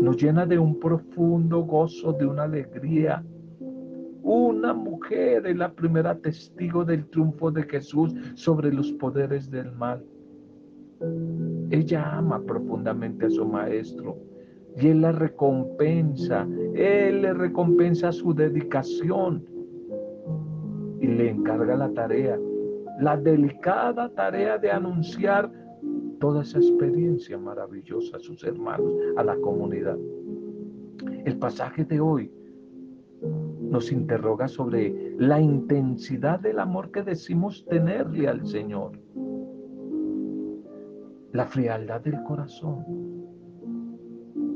nos 0.00 0.16
llena 0.16 0.46
de 0.46 0.58
un 0.58 0.78
profundo 0.78 1.62
gozo, 1.62 2.12
de 2.12 2.26
una 2.26 2.44
alegría. 2.44 3.22
Una 4.22 4.72
mujer 4.72 5.46
es 5.46 5.56
la 5.56 5.72
primera 5.72 6.16
testigo 6.16 6.84
del 6.84 7.06
triunfo 7.08 7.50
de 7.50 7.62
Jesús 7.64 8.14
sobre 8.34 8.72
los 8.72 8.92
poderes 8.92 9.50
del 9.50 9.72
mal. 9.72 10.04
Ella 11.70 12.16
ama 12.16 12.42
profundamente 12.42 13.26
a 13.26 13.30
su 13.30 13.46
maestro 13.46 14.18
y 14.76 14.88
Él 14.88 15.00
la 15.00 15.12
recompensa, 15.12 16.46
Él 16.74 17.22
le 17.22 17.32
recompensa 17.32 18.12
su 18.12 18.34
dedicación 18.34 19.44
y 21.00 21.06
le 21.06 21.30
encarga 21.30 21.76
la 21.76 21.88
tarea, 21.90 22.38
la 23.00 23.16
delicada 23.16 24.10
tarea 24.10 24.58
de 24.58 24.70
anunciar 24.70 25.50
toda 26.20 26.42
esa 26.42 26.58
experiencia 26.58 27.36
maravillosa 27.38 28.18
a 28.18 28.20
sus 28.20 28.44
hermanos, 28.44 28.92
a 29.16 29.24
la 29.24 29.36
comunidad. 29.36 29.98
El 31.24 31.38
pasaje 31.38 31.84
de 31.84 32.00
hoy 32.00 32.30
nos 33.60 33.90
interroga 33.90 34.46
sobre 34.46 35.14
la 35.18 35.40
intensidad 35.40 36.38
del 36.40 36.58
amor 36.58 36.90
que 36.90 37.02
decimos 37.02 37.64
tenerle 37.68 38.28
al 38.28 38.46
Señor, 38.46 38.92
la 41.32 41.46
frialdad 41.46 42.00
del 42.00 42.22
corazón, 42.24 42.84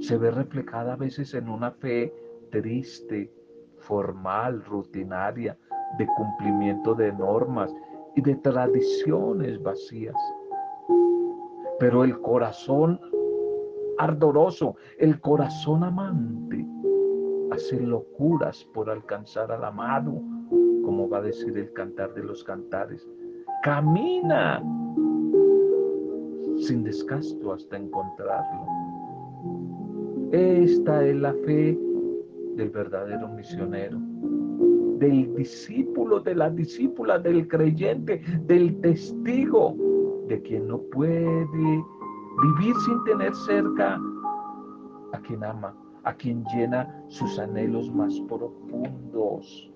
se 0.01 0.19
ve 0.19 0.31
reflejada 0.31 0.95
a 0.95 0.97
veces 0.97 1.33
en 1.35 1.49
una 1.49 1.71
fe 1.71 2.13
triste, 2.51 3.33
formal, 3.79 4.63
rutinaria, 4.65 5.57
de 5.99 6.07
cumplimiento 6.07 6.95
de 6.95 7.13
normas 7.13 7.73
y 8.17 8.21
de 8.21 8.35
tradiciones 8.37 9.63
vacías. 9.63 10.17
Pero 11.79 12.05
el 12.05 12.21
corazón 12.21 13.01
ardoroso, 13.99 14.77
el 14.99 15.21
corazón 15.21 15.85
amante, 15.85 16.67
hace 17.51 17.81
locuras 17.81 18.65
por 18.75 18.91
alcanzar 18.91 19.53
al 19.53 19.65
amado, 19.65 20.21
como 20.85 21.09
va 21.09 21.19
a 21.19 21.23
decir 21.23 21.57
el 21.57 21.73
cantar 21.73 22.13
de 22.15 22.25
los 22.25 22.43
cantares. 22.45 23.09
Camina 23.63 24.63
sin 26.59 26.85
descasto 26.85 27.53
hasta 27.53 27.77
encontrarlo. 27.77 28.67
Esta 30.33 31.05
es 31.05 31.17
la 31.17 31.33
fe 31.45 31.79
del 32.57 32.71
verdadero 32.71 33.29
misionero, 33.29 33.99
del 34.99 35.35
discípulo, 35.35 36.21
de 36.21 36.35
la 36.35 36.51
discípula, 36.51 37.19
del 37.19 37.47
creyente, 37.49 38.21
del 38.47 38.81
testigo, 38.81 39.77
de 40.29 40.43
quien 40.43 40.69
no 40.69 40.79
puede 40.93 41.47
vivir 42.43 42.75
sin 42.85 43.05
tener 43.05 43.35
cerca 43.35 44.01
a 45.13 45.19
quien 45.21 45.45
ama, 45.45 45.75
a 46.05 46.15
quien 46.15 46.45
llena 46.55 47.05
sus 47.09 47.39
anhelos 47.39 47.93
más 47.95 48.19
profundos. 48.29 49.71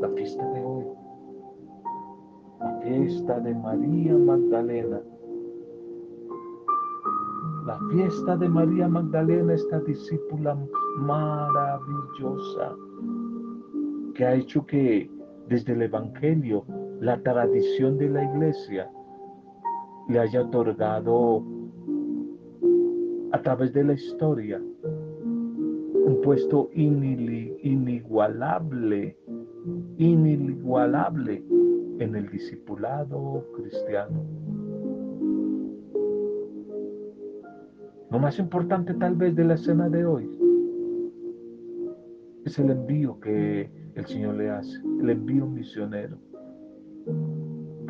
La 0.00 0.08
fiesta 0.10 0.44
de 0.52 0.64
hoy, 0.64 0.84
la 2.60 2.78
fiesta 2.80 3.40
de 3.40 3.54
María 3.54 4.16
Magdalena, 4.16 5.00
la 7.66 7.78
fiesta 7.90 8.36
de 8.36 8.48
María 8.48 8.88
Magdalena, 8.88 9.54
esta 9.54 9.80
discípula 9.80 10.56
maravillosa 10.98 12.74
que 14.14 14.24
ha 14.24 14.34
hecho 14.34 14.64
que 14.66 15.10
desde 15.48 15.72
el 15.72 15.82
Evangelio 15.82 16.64
la 17.00 17.20
tradición 17.22 17.98
de 17.98 18.08
la 18.10 18.24
iglesia 18.24 18.90
le 20.08 20.18
haya 20.18 20.42
otorgado 20.42 21.44
a 23.32 23.40
través 23.40 23.72
de 23.72 23.84
la 23.84 23.94
historia 23.94 24.60
un 25.94 26.20
puesto 26.22 26.68
inigualable, 26.74 29.16
inigualable 29.96 31.42
en 32.00 32.16
el 32.16 32.28
discipulado 32.28 33.46
cristiano. 33.56 34.22
Lo 38.10 38.18
más 38.18 38.38
importante 38.38 38.92
tal 38.94 39.14
vez 39.14 39.34
de 39.36 39.44
la 39.44 39.54
escena 39.54 39.88
de 39.88 40.04
hoy 40.04 40.28
es 42.44 42.58
el 42.58 42.70
envío 42.70 43.18
que 43.20 43.70
el 43.94 44.06
Señor 44.06 44.34
le 44.34 44.50
hace, 44.50 44.76
el 45.00 45.08
envío 45.08 45.46
misionero, 45.46 46.18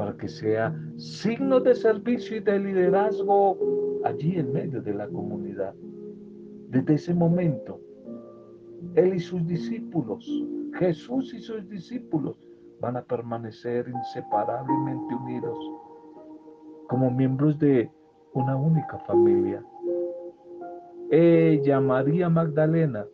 para 0.00 0.16
que 0.16 0.28
sea 0.28 0.74
signo 0.96 1.60
de 1.60 1.74
servicio 1.74 2.38
y 2.38 2.40
de 2.40 2.58
liderazgo 2.58 4.00
allí 4.02 4.38
en 4.38 4.50
medio 4.50 4.80
de 4.80 4.94
la 4.94 5.06
comunidad. 5.06 5.74
Desde 6.70 6.94
ese 6.94 7.12
momento, 7.12 7.78
Él 8.94 9.12
y 9.12 9.20
sus 9.20 9.46
discípulos, 9.46 10.26
Jesús 10.78 11.34
y 11.34 11.42
sus 11.42 11.68
discípulos, 11.68 12.34
van 12.80 12.96
a 12.96 13.02
permanecer 13.02 13.90
inseparablemente 13.90 15.14
unidos 15.16 15.58
como 16.88 17.10
miembros 17.10 17.58
de 17.58 17.90
una 18.32 18.56
única 18.56 18.96
familia. 19.00 19.62
Ella, 21.10 21.78
María 21.78 22.30
Magdalena, 22.30 23.04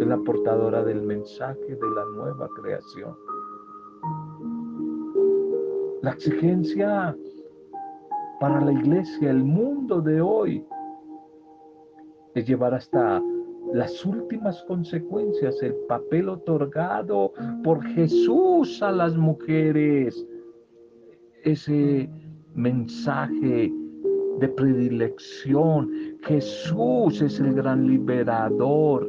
es 0.00 0.06
la 0.08 0.18
portadora 0.18 0.82
del 0.82 1.02
mensaje 1.02 1.76
de 1.76 1.90
la 1.94 2.04
nueva 2.16 2.48
creación. 2.60 3.14
La 6.02 6.10
exigencia 6.10 7.16
para 8.40 8.60
la 8.60 8.72
iglesia, 8.72 9.30
el 9.30 9.44
mundo 9.44 10.00
de 10.00 10.20
hoy, 10.20 10.64
es 12.34 12.44
llevar 12.44 12.74
hasta 12.74 13.22
las 13.72 14.04
últimas 14.04 14.64
consecuencias 14.64 15.62
el 15.62 15.74
papel 15.88 16.28
otorgado 16.28 17.32
por 17.62 17.84
Jesús 17.84 18.82
a 18.82 18.90
las 18.90 19.16
mujeres. 19.16 20.26
Ese 21.44 22.10
mensaje 22.54 23.72
de 24.40 24.48
predilección. 24.48 25.88
Jesús 26.22 27.22
es 27.22 27.38
el 27.38 27.54
gran 27.54 27.86
liberador 27.86 29.08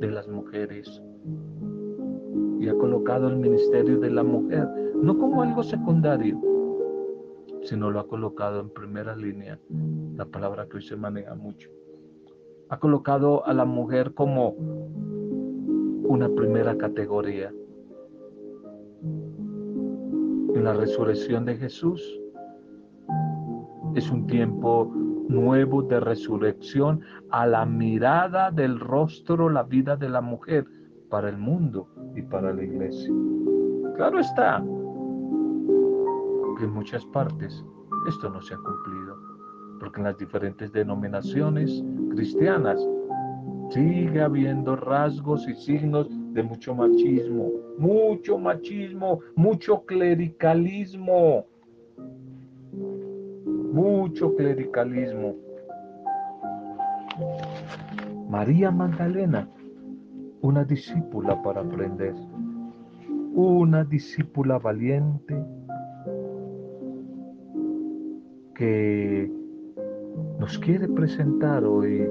de 0.00 0.10
las 0.10 0.26
mujeres. 0.26 1.00
Y 2.58 2.68
ha 2.68 2.74
colocado 2.74 3.28
el 3.28 3.36
ministerio 3.36 4.00
de 4.00 4.10
la 4.10 4.24
mujer 4.24 4.66
no 5.02 5.18
como 5.18 5.42
algo 5.42 5.62
secundario, 5.62 6.40
sino 7.62 7.90
lo 7.90 8.00
ha 8.00 8.08
colocado 8.08 8.60
en 8.60 8.70
primera 8.70 9.14
línea, 9.16 9.58
la 10.16 10.26
palabra 10.26 10.66
que 10.68 10.76
hoy 10.76 10.82
se 10.82 10.96
maneja 10.96 11.34
mucho. 11.34 11.70
Ha 12.68 12.78
colocado 12.78 13.46
a 13.46 13.54
la 13.54 13.64
mujer 13.64 14.14
como 14.14 14.50
una 16.04 16.28
primera 16.28 16.76
categoría. 16.76 17.52
En 20.54 20.64
la 20.64 20.72
resurrección 20.74 21.44
de 21.44 21.56
Jesús, 21.56 22.02
es 23.94 24.10
un 24.10 24.26
tiempo 24.26 24.92
nuevo 25.28 25.82
de 25.82 26.00
resurrección 26.00 27.00
a 27.30 27.46
la 27.46 27.64
mirada 27.66 28.50
del 28.50 28.80
rostro, 28.80 29.48
la 29.48 29.62
vida 29.62 29.96
de 29.96 30.08
la 30.08 30.20
mujer 30.20 30.66
para 31.10 31.28
el 31.28 31.38
mundo 31.38 31.88
y 32.14 32.22
para 32.22 32.52
la 32.52 32.62
iglesia. 32.62 33.12
Claro 33.96 34.20
está 34.20 34.62
en 36.64 36.72
muchas 36.72 37.04
partes 37.06 37.64
esto 38.08 38.30
no 38.30 38.40
se 38.40 38.54
ha 38.54 38.58
cumplido, 38.58 39.16
porque 39.80 40.00
en 40.00 40.04
las 40.04 40.18
diferentes 40.18 40.72
denominaciones 40.72 41.82
cristianas 42.10 42.80
sigue 43.70 44.22
habiendo 44.22 44.76
rasgos 44.76 45.46
y 45.48 45.54
signos 45.54 46.08
de 46.32 46.42
mucho 46.42 46.74
machismo, 46.74 47.50
mucho 47.78 48.38
machismo, 48.38 49.20
mucho 49.36 49.84
clericalismo 49.84 51.44
mucho 53.72 54.34
clericalismo. 54.34 55.36
María 58.28 58.70
Magdalena, 58.70 59.48
una 60.40 60.64
discípula 60.64 61.40
para 61.42 61.60
aprender, 61.60 62.14
una 63.34 63.84
discípula 63.84 64.58
valiente 64.58 65.44
que 68.58 69.30
nos 70.40 70.58
quiere 70.58 70.88
presentar 70.88 71.64
hoy 71.64 72.08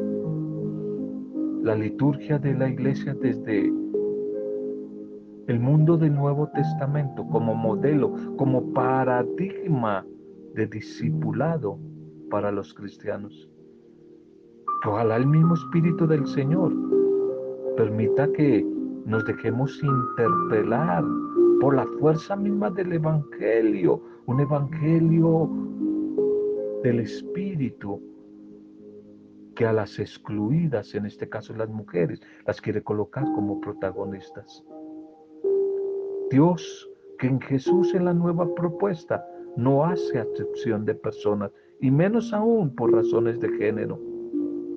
la 1.62 1.76
liturgia 1.76 2.40
de 2.40 2.54
la 2.54 2.70
iglesia 2.70 3.14
desde 3.16 3.66
el 5.48 5.60
mundo 5.60 5.98
del 5.98 6.16
Nuevo 6.16 6.48
Testamento 6.56 7.28
como 7.28 7.54
modelo, 7.54 8.14
como 8.38 8.74
paradigma 8.74 10.06
de 10.56 10.68
discipulado 10.68 11.78
para 12.30 12.50
los 12.52 12.74
cristianos. 12.74 13.50
ojalá 14.86 15.18
el 15.18 15.28
mismo 15.28 15.54
Espíritu 15.54 16.08
del 16.08 16.26
Señor 16.28 16.74
permita 17.76 18.32
que 18.32 18.66
nos 19.06 19.26
dejemos 19.26 19.82
interpelar 19.84 21.04
por 21.60 21.76
la 21.76 21.86
fuerza 22.00 22.38
misma 22.38 22.70
del 22.70 22.94
Evangelio, 22.94 24.02
un 24.28 24.40
Evangelio 24.40 25.50
del 26.84 27.00
Espíritu 27.00 28.02
que 29.56 29.66
a 29.66 29.74
las 29.74 29.98
excluidas, 30.00 30.94
en 30.94 31.06
este 31.06 31.28
caso 31.28 31.54
las 31.56 31.70
mujeres, 31.70 32.22
las 32.46 32.62
quiere 32.62 32.84
colocar 32.84 33.24
como 33.34 33.60
protagonistas. 33.60 34.64
Dios 36.30 36.90
que 37.18 37.28
en 37.28 37.42
Jesús 37.42 37.94
en 37.96 38.06
la 38.06 38.14
nueva 38.14 38.54
propuesta 38.54 39.26
no 39.56 39.84
hace 39.84 40.20
acepción 40.20 40.86
de 40.86 40.94
personas, 40.94 41.52
y 41.80 41.92
menos 41.92 42.34
aún 42.34 42.76
por 42.76 42.94
razones 42.94 43.40
de 43.40 43.50
género. 43.58 44.00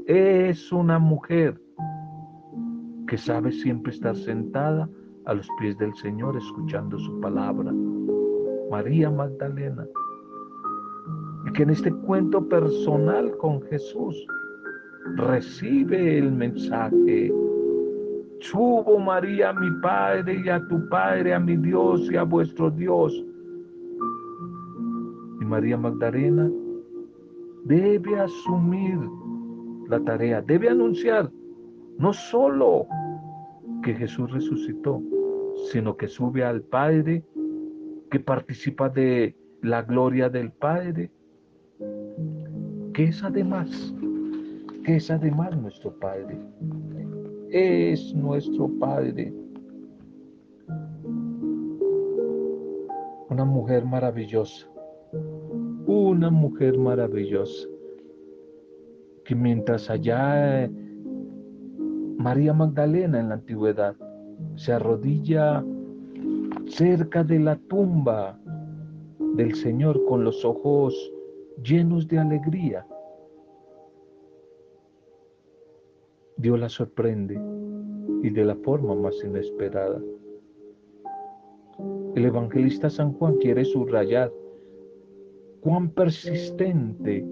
Es 0.07 0.73
una 0.73 0.99
mujer 0.99 1.61
que 3.07 3.19
sabe 3.19 3.53
siempre 3.53 3.93
estar 3.93 4.17
sentada 4.17 4.89
a 5.27 5.35
los 5.35 5.49
pies 5.59 5.77
del 5.79 5.95
Señor 5.97 6.37
escuchando 6.37 6.99
su 6.99 7.21
palabra. 7.21 7.73
María 8.71 9.11
Magdalena. 9.11 9.87
Y 11.47 11.53
que 11.53 11.63
en 11.63 11.71
este 11.71 11.93
cuento 11.93 12.47
personal 12.49 13.37
con 13.39 13.63
Jesús 13.63 14.15
recibe 15.17 16.19
el 16.19 16.33
mensaje. 16.33 17.33
Subo 18.41 18.99
María 18.99 19.51
a 19.51 19.53
mi 19.53 19.71
Padre 19.81 20.41
y 20.45 20.49
a 20.49 20.61
tu 20.69 20.89
Padre, 20.89 21.35
a 21.35 21.41
mi 21.41 21.57
Dios 21.57 22.11
y 22.11 22.17
a 22.17 22.23
vuestro 22.23 22.71
Dios 22.71 23.25
María 25.51 25.77
Magdalena 25.77 26.49
debe 27.65 28.21
asumir 28.21 28.97
la 29.89 29.99
tarea, 29.99 30.41
debe 30.41 30.69
anunciar 30.69 31.29
no 31.99 32.13
solo 32.13 32.87
que 33.83 33.93
Jesús 33.95 34.31
resucitó, 34.31 35.03
sino 35.73 35.97
que 35.97 36.07
sube 36.07 36.45
al 36.45 36.63
Padre, 36.63 37.25
que 38.13 38.21
participa 38.21 38.89
de 38.89 39.37
la 39.63 39.83
gloria 39.83 40.29
del 40.29 40.53
Padre, 40.53 41.11
que 42.95 43.05
es 43.05 43.23
además, 43.23 43.95
que 44.85 44.97
es 44.97 45.11
además 45.11 45.57
nuestro 45.57 45.93
Padre. 45.99 46.39
Es 47.51 48.15
nuestro 48.15 48.69
Padre. 48.79 49.33
Una 53.29 53.45
mujer 53.45 53.85
maravillosa, 53.85 54.67
una 55.87 56.31
mujer 56.31 56.79
maravillosa, 56.79 57.69
que 59.25 59.35
mientras 59.35 59.89
allá 59.89 60.69
María 62.19 62.53
Magdalena 62.53 63.21
en 63.21 63.29
la 63.29 63.35
antigüedad 63.37 63.95
se 64.57 64.73
arrodilla 64.73 65.65
cerca 66.67 67.25
de 67.25 67.39
la 67.39 67.57
tumba 67.57 68.39
del 69.37 69.55
Señor 69.55 70.05
con 70.07 70.25
los 70.25 70.45
ojos 70.45 70.95
llenos 71.63 72.09
de 72.09 72.19
alegría. 72.19 72.87
Dios 76.37 76.59
la 76.59 76.69
sorprende 76.69 77.39
y 78.23 78.31
de 78.31 78.45
la 78.45 78.57
forma 78.57 78.95
más 78.95 79.15
inesperada. 79.25 80.01
El 82.15 82.25
evangelista 82.25 82.91
San 82.91 83.13
Juan 83.15 83.37
quiere 83.37 83.65
subrayar 83.65 84.33
cuán 85.61 85.91
persistente 85.91 87.25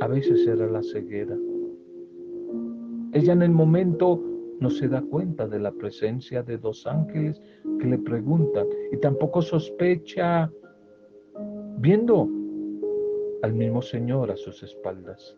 a 0.00 0.06
veces 0.08 0.46
era 0.46 0.66
la 0.66 0.82
ceguera. 0.82 1.36
Ella 3.12 3.32
en 3.32 3.42
el 3.42 3.50
momento 3.50 4.22
no 4.60 4.70
se 4.70 4.88
da 4.88 5.00
cuenta 5.00 5.46
de 5.46 5.60
la 5.60 5.72
presencia 5.72 6.42
de 6.42 6.58
dos 6.58 6.86
ángeles 6.86 7.40
que 7.80 7.86
le 7.86 7.98
preguntan 7.98 8.66
y 8.92 8.96
tampoco 8.98 9.40
sospecha 9.40 10.50
viendo 11.78 12.28
al 13.42 13.52
mismo 13.52 13.82
Señor 13.82 14.30
a 14.30 14.36
sus 14.36 14.62
espaldas. 14.62 15.36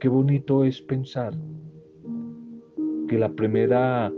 Qué 0.00 0.08
bonito 0.08 0.64
es 0.64 0.82
pensar 0.82 1.32
que 3.08 3.18
la 3.18 3.30
primera 3.30 4.12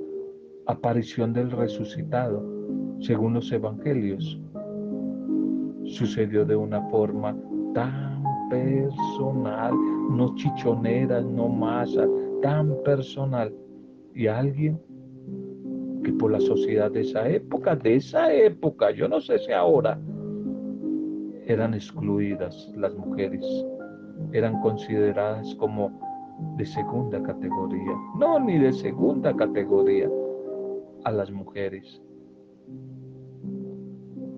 aparición 0.67 1.33
del 1.33 1.51
resucitado, 1.51 2.43
según 3.01 3.35
los 3.35 3.53
evangelios, 3.53 4.41
sucedió 5.85 6.45
de 6.45 6.57
una 6.57 6.83
forma 6.89 7.37
tan 7.73 8.23
personal, 8.51 9.75
no 10.11 10.35
chichonera, 10.35 11.21
no 11.21 11.49
masa, 11.49 12.07
tan 12.43 12.75
personal. 12.85 13.55
Y 14.15 14.27
alguien 14.27 14.81
que 16.03 16.13
por 16.13 16.33
la 16.33 16.41
sociedad 16.41 16.91
de 16.91 17.03
esa 17.03 17.29
época, 17.29 17.77
de 17.77 17.97
esa 17.97 18.33
época, 18.33 18.91
yo 18.91 19.09
no 19.09 19.21
sé 19.21 19.39
si 19.39 19.53
ahora, 19.53 20.01
eran 21.47 21.75
excluidas 21.75 22.73
las 22.77 22.95
mujeres, 22.97 23.45
eran 24.33 24.61
consideradas 24.61 25.55
como 25.57 26.01
de 26.57 26.67
segunda 26.67 27.23
categoría, 27.23 27.93
no 28.19 28.39
ni 28.41 28.59
de 28.59 28.73
segunda 28.73 29.35
categoría 29.35 30.09
a 31.05 31.13
las 31.13 31.31
mujeres. 31.31 32.03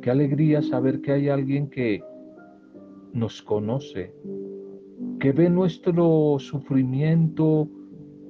Qué 0.02 0.10
alegría 0.10 0.62
saber 0.62 1.00
que 1.00 1.12
hay 1.12 1.28
alguien 1.28 1.68
que 1.68 2.02
nos 3.12 3.42
conoce, 3.42 4.14
que 5.18 5.32
ve 5.32 5.50
nuestro 5.50 6.36
sufrimiento, 6.38 7.68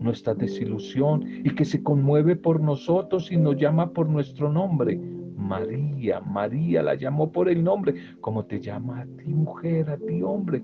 nuestra 0.01 0.35
desilusión 0.35 1.25
y 1.45 1.55
que 1.55 1.65
se 1.65 1.83
conmueve 1.83 2.37
por 2.37 2.61
nosotros 2.61 3.31
y 3.33 3.37
nos 3.37 3.57
llama 3.57 3.93
por 3.93 4.09
nuestro 4.09 4.51
nombre. 4.51 4.99
María, 5.39 6.21
María 6.21 6.83
la 6.83 6.97
llamó 6.97 7.31
por 7.31 7.49
el 7.49 7.63
nombre, 7.63 7.95
como 8.21 8.45
te 8.45 8.61
llama 8.61 9.01
a 9.01 9.07
ti 9.07 9.33
mujer, 9.33 9.89
a 9.89 9.97
ti 9.97 10.21
hombre, 10.23 10.63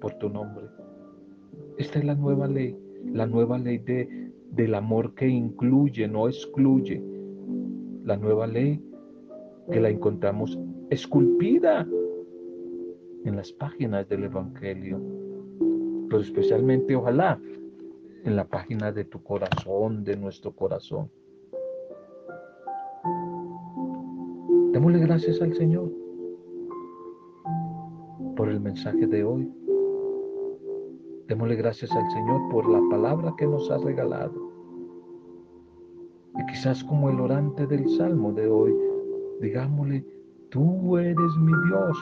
por 0.00 0.14
tu 0.14 0.28
nombre. 0.28 0.66
Esta 1.78 2.00
es 2.00 2.04
la 2.04 2.14
nueva 2.14 2.48
ley, 2.48 2.76
la 3.06 3.26
nueva 3.26 3.56
ley 3.56 3.78
de, 3.78 4.32
del 4.50 4.74
amor 4.74 5.14
que 5.14 5.28
incluye, 5.28 6.08
no 6.08 6.28
excluye. 6.28 7.02
La 8.04 8.16
nueva 8.16 8.46
ley 8.46 8.82
que 9.70 9.80
la 9.80 9.88
encontramos 9.88 10.58
esculpida 10.90 11.86
en 13.24 13.36
las 13.36 13.52
páginas 13.52 14.08
del 14.08 14.24
Evangelio, 14.24 15.00
pero 16.08 16.20
especialmente 16.20 16.94
ojalá 16.96 17.40
en 18.24 18.36
la 18.36 18.46
página 18.46 18.92
de 18.92 19.04
tu 19.04 19.22
corazón, 19.22 20.04
de 20.04 20.16
nuestro 20.16 20.52
corazón. 20.52 21.10
Démosle 24.74 24.98
gracias 24.98 25.40
al 25.40 25.54
Señor 25.54 25.88
por 28.34 28.48
el 28.48 28.58
mensaje 28.58 29.06
de 29.06 29.22
hoy. 29.22 29.48
Démosle 31.28 31.54
gracias 31.54 31.92
al 31.92 32.10
Señor 32.10 32.40
por 32.50 32.68
la 32.68 32.80
palabra 32.90 33.32
que 33.38 33.46
nos 33.46 33.70
ha 33.70 33.78
regalado. 33.78 34.34
Y 36.36 36.46
quizás 36.46 36.82
como 36.82 37.08
el 37.08 37.20
orante 37.20 37.68
del 37.68 37.88
Salmo 37.90 38.32
de 38.32 38.48
hoy, 38.48 38.74
digámosle, 39.40 40.04
tú 40.50 40.98
eres 40.98 41.36
mi 41.38 41.52
Dios, 41.68 41.96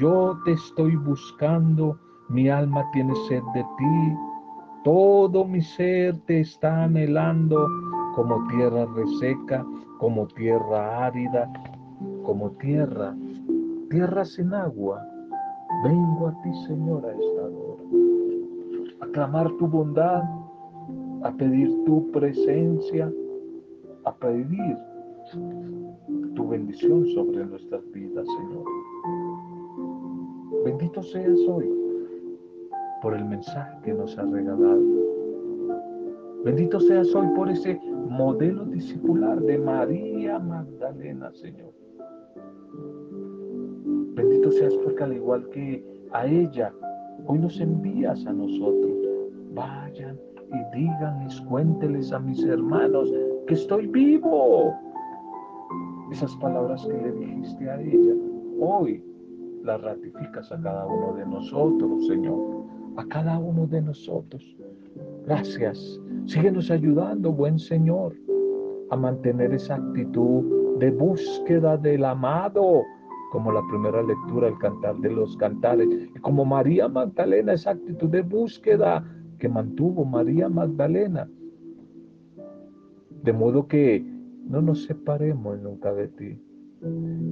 yo 0.00 0.36
te 0.44 0.54
estoy 0.54 0.96
buscando, 0.96 1.96
mi 2.28 2.48
alma 2.48 2.84
tiene 2.94 3.14
sed 3.28 3.44
de 3.54 3.62
ti, 3.62 4.16
todo 4.82 5.44
mi 5.44 5.60
ser 5.60 6.18
te 6.26 6.40
está 6.40 6.82
anhelando 6.82 7.64
como 8.16 8.44
tierra 8.48 8.86
reseca, 8.86 9.64
como 9.98 10.26
tierra 10.26 11.06
árida, 11.06 11.48
como 12.26 12.50
tierra, 12.52 13.16
tierra 13.88 14.24
sin 14.24 14.52
agua. 14.52 15.00
Vengo 15.84 16.28
a 16.28 16.42
ti, 16.42 16.50
Señor, 16.66 17.06
a 17.06 17.12
esta 17.12 17.42
hora, 17.42 17.82
a 19.00 19.06
clamar 19.12 19.48
tu 19.58 19.68
bondad, 19.68 20.22
a 21.22 21.32
pedir 21.36 21.68
tu 21.84 22.10
presencia, 22.10 23.12
a 24.04 24.14
pedir 24.16 24.76
tu 26.34 26.48
bendición 26.48 27.06
sobre 27.14 27.46
nuestras 27.46 27.82
vidas, 27.92 28.26
Señor. 28.26 28.64
Bendito 30.64 31.02
seas 31.02 31.38
hoy 31.48 31.70
por 33.02 33.14
el 33.14 33.24
mensaje 33.24 33.78
que 33.84 33.94
nos 33.94 34.18
has 34.18 34.28
regalado. 34.30 34.82
Bendito 36.44 36.80
seas 36.80 37.14
hoy 37.14 37.28
por 37.36 37.48
ese 37.48 37.78
modelo 38.08 38.64
discipular 38.64 39.40
de 39.40 39.58
María 39.58 40.38
Magdalena, 40.40 41.30
Señor. 41.32 41.85
Bendito 44.16 44.50
seas 44.50 44.74
porque 44.82 45.04
al 45.04 45.12
igual 45.12 45.46
que 45.50 45.84
a 46.12 46.26
ella, 46.26 46.72
hoy 47.26 47.38
nos 47.38 47.60
envías 47.60 48.24
a 48.26 48.32
nosotros. 48.32 48.92
Vayan 49.52 50.18
y 50.52 50.76
díganles, 50.76 51.38
cuénteles 51.42 52.12
a 52.12 52.18
mis 52.18 52.42
hermanos 52.44 53.12
que 53.46 53.54
estoy 53.54 53.86
vivo. 53.86 54.74
Esas 56.10 56.34
palabras 56.36 56.86
que 56.86 56.94
le 56.94 57.12
dijiste 57.12 57.68
a 57.68 57.78
ella, 57.78 58.14
hoy 58.58 59.04
la 59.62 59.76
ratificas 59.76 60.50
a 60.50 60.60
cada 60.62 60.86
uno 60.86 61.14
de 61.14 61.26
nosotros, 61.26 62.06
Señor, 62.06 62.64
a 62.96 63.04
cada 63.08 63.38
uno 63.38 63.66
de 63.66 63.82
nosotros. 63.82 64.42
Gracias. 65.26 66.00
Síguenos 66.24 66.70
ayudando, 66.70 67.32
buen 67.32 67.58
Señor, 67.58 68.14
a 68.90 68.96
mantener 68.96 69.52
esa 69.52 69.74
actitud 69.74 70.78
de 70.78 70.90
búsqueda 70.90 71.76
del 71.76 72.04
amado, 72.04 72.82
como 73.36 73.52
la 73.52 73.60
primera 73.68 74.02
lectura, 74.02 74.48
el 74.48 74.56
cantar 74.56 74.96
de 74.96 75.10
los 75.10 75.36
cantares, 75.36 75.86
y 75.92 76.18
como 76.20 76.46
María 76.46 76.88
Magdalena, 76.88 77.52
esa 77.52 77.72
actitud 77.72 78.08
de 78.08 78.22
búsqueda 78.22 79.04
que 79.38 79.46
mantuvo 79.46 80.06
María 80.06 80.48
Magdalena. 80.48 81.28
De 83.24 83.34
modo 83.34 83.68
que 83.68 84.02
no 84.48 84.62
nos 84.62 84.84
separemos 84.84 85.60
nunca 85.60 85.92
de 85.92 86.08
ti. 86.08 86.40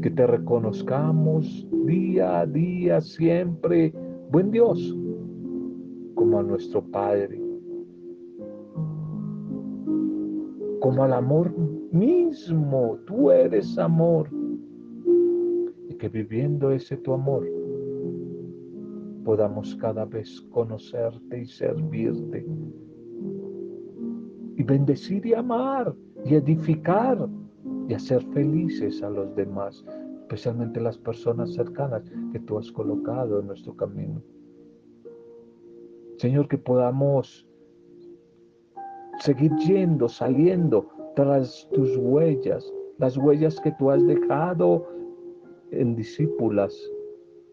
Que 0.03 0.11
te 0.11 0.27
reconozcamos 0.27 1.67
día 1.87 2.41
a 2.41 2.47
día, 2.47 3.01
siempre, 3.01 3.95
buen 4.31 4.51
Dios, 4.51 4.95
como 6.17 6.41
a 6.41 6.43
nuestro 6.43 6.83
Padre, 6.83 7.41
como 10.83 11.03
al 11.03 11.15
amor 11.15 11.51
mismo, 11.93 12.99
tú 13.07 13.31
eres 13.31 13.79
amor, 13.79 14.29
que 15.97 16.09
viviendo 16.09 16.71
ese 16.71 16.97
tu 16.97 17.13
amor, 17.13 17.47
podamos 19.25 19.75
cada 19.77 20.05
vez 20.05 20.41
conocerte 20.51 21.43
y 21.43 21.47
servirte, 21.47 22.47
y 24.57 24.63
bendecir 24.63 25.27
y 25.27 25.35
amar 25.35 25.95
y 26.25 26.35
edificar 26.35 27.29
y 27.89 27.95
hacer 27.95 28.23
felices 28.33 29.03
a 29.03 29.11
los 29.11 29.35
demás, 29.35 29.85
especialmente 30.23 30.81
las 30.81 30.97
personas 30.99 31.53
cercanas 31.53 32.03
que 32.33 32.39
tú 32.41 32.59
has 32.59 32.71
colocado 32.71 33.41
en 33.41 33.49
nuestro 33.49 33.75
camino. 33.77 34.23
Señor, 36.19 36.49
que 36.49 36.59
podamos 36.59 37.47
seguir 39.21 39.53
yendo, 39.57 40.09
saliendo 40.09 40.89
tras 41.17 41.69
tus 41.73 41.97
huellas, 41.97 42.73
las 42.99 43.17
huellas 43.17 43.61
que 43.61 43.73
tú 43.73 43.91
has 43.91 44.05
dejado 44.07 44.87
en 45.81 45.95
discípulas 45.97 46.75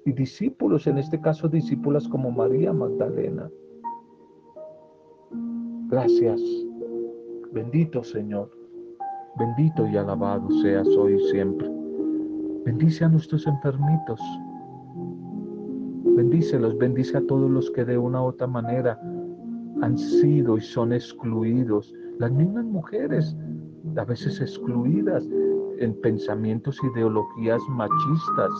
y 0.05 0.11
discípulos, 0.13 0.87
en 0.87 0.97
este 0.97 1.19
caso 1.19 1.47
discípulas 1.47 2.07
como 2.07 2.31
María 2.31 2.73
Magdalena. 2.73 3.49
Gracias. 5.89 6.41
Bendito 7.51 8.03
Señor. 8.03 8.49
Bendito 9.37 9.87
y 9.87 9.97
alabado 9.97 10.49
seas 10.61 10.87
hoy 10.87 11.13
y 11.13 11.31
siempre. 11.31 11.69
Bendice 12.65 13.05
a 13.05 13.09
nuestros 13.09 13.47
enfermitos. 13.47 14.21
Bendícelos, 16.03 16.77
bendice 16.77 17.17
a 17.17 17.25
todos 17.27 17.49
los 17.49 17.71
que 17.71 17.85
de 17.85 17.97
una 17.97 18.21
u 18.21 18.25
otra 18.25 18.47
manera 18.47 18.99
han 19.81 19.97
sido 19.97 20.57
y 20.57 20.61
son 20.61 20.93
excluidos. 20.93 21.93
Las 22.19 22.31
mismas 22.31 22.65
mujeres, 22.65 23.35
a 23.95 24.05
veces 24.05 24.39
excluidas 24.41 25.27
en 25.81 25.99
pensamientos, 26.01 26.79
ideologías 26.83 27.61
machistas. 27.69 28.51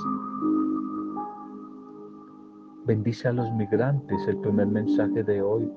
Bendice 2.86 3.28
a 3.28 3.34
los 3.34 3.52
migrantes, 3.54 4.28
el 4.28 4.38
primer 4.38 4.68
mensaje 4.68 5.24
de 5.24 5.42
hoy. 5.42 5.72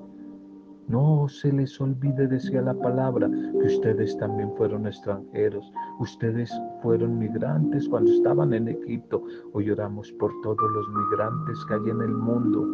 No 0.87 1.27
se 1.27 1.51
les 1.51 1.79
olvide, 1.79 2.27
decía 2.27 2.61
la 2.61 2.73
palabra, 2.73 3.29
que 3.29 3.67
ustedes 3.67 4.17
también 4.17 4.51
fueron 4.55 4.87
extranjeros, 4.87 5.71
ustedes 5.99 6.51
fueron 6.81 7.17
migrantes 7.17 7.87
cuando 7.89 8.11
estaban 8.11 8.53
en 8.53 8.67
Egipto. 8.67 9.23
Hoy 9.53 9.71
oramos 9.71 10.11
por 10.13 10.31
todos 10.41 10.71
los 10.71 10.87
migrantes 10.89 11.65
que 11.65 11.73
hay 11.75 11.89
en 11.89 12.01
el 12.01 12.13
mundo, 12.13 12.67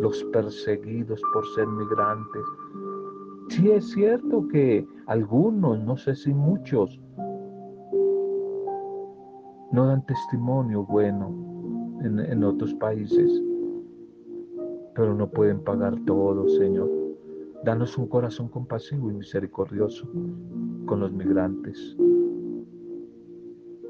los 0.00 0.22
perseguidos 0.24 1.20
por 1.32 1.46
ser 1.54 1.66
migrantes. 1.66 2.44
Sí 3.48 3.70
es 3.70 3.90
cierto 3.90 4.46
que 4.48 4.86
algunos, 5.06 5.78
no 5.80 5.96
sé 5.98 6.14
si 6.14 6.32
muchos, 6.32 6.98
no 9.74 9.86
dan 9.86 10.06
testimonio 10.06 10.84
bueno 10.84 11.34
en, 12.04 12.44
otros 12.44 12.72
países, 12.74 13.42
pero 14.94 15.14
no 15.14 15.28
pueden 15.28 15.64
pagar 15.64 15.96
todo, 16.06 16.48
Señor. 16.48 16.88
Danos 17.64 17.98
un 17.98 18.06
corazón 18.06 18.48
compasivo 18.48 19.10
y 19.10 19.14
misericordioso 19.14 20.06
con 20.86 21.00
los 21.00 21.12
migrantes. 21.12 21.96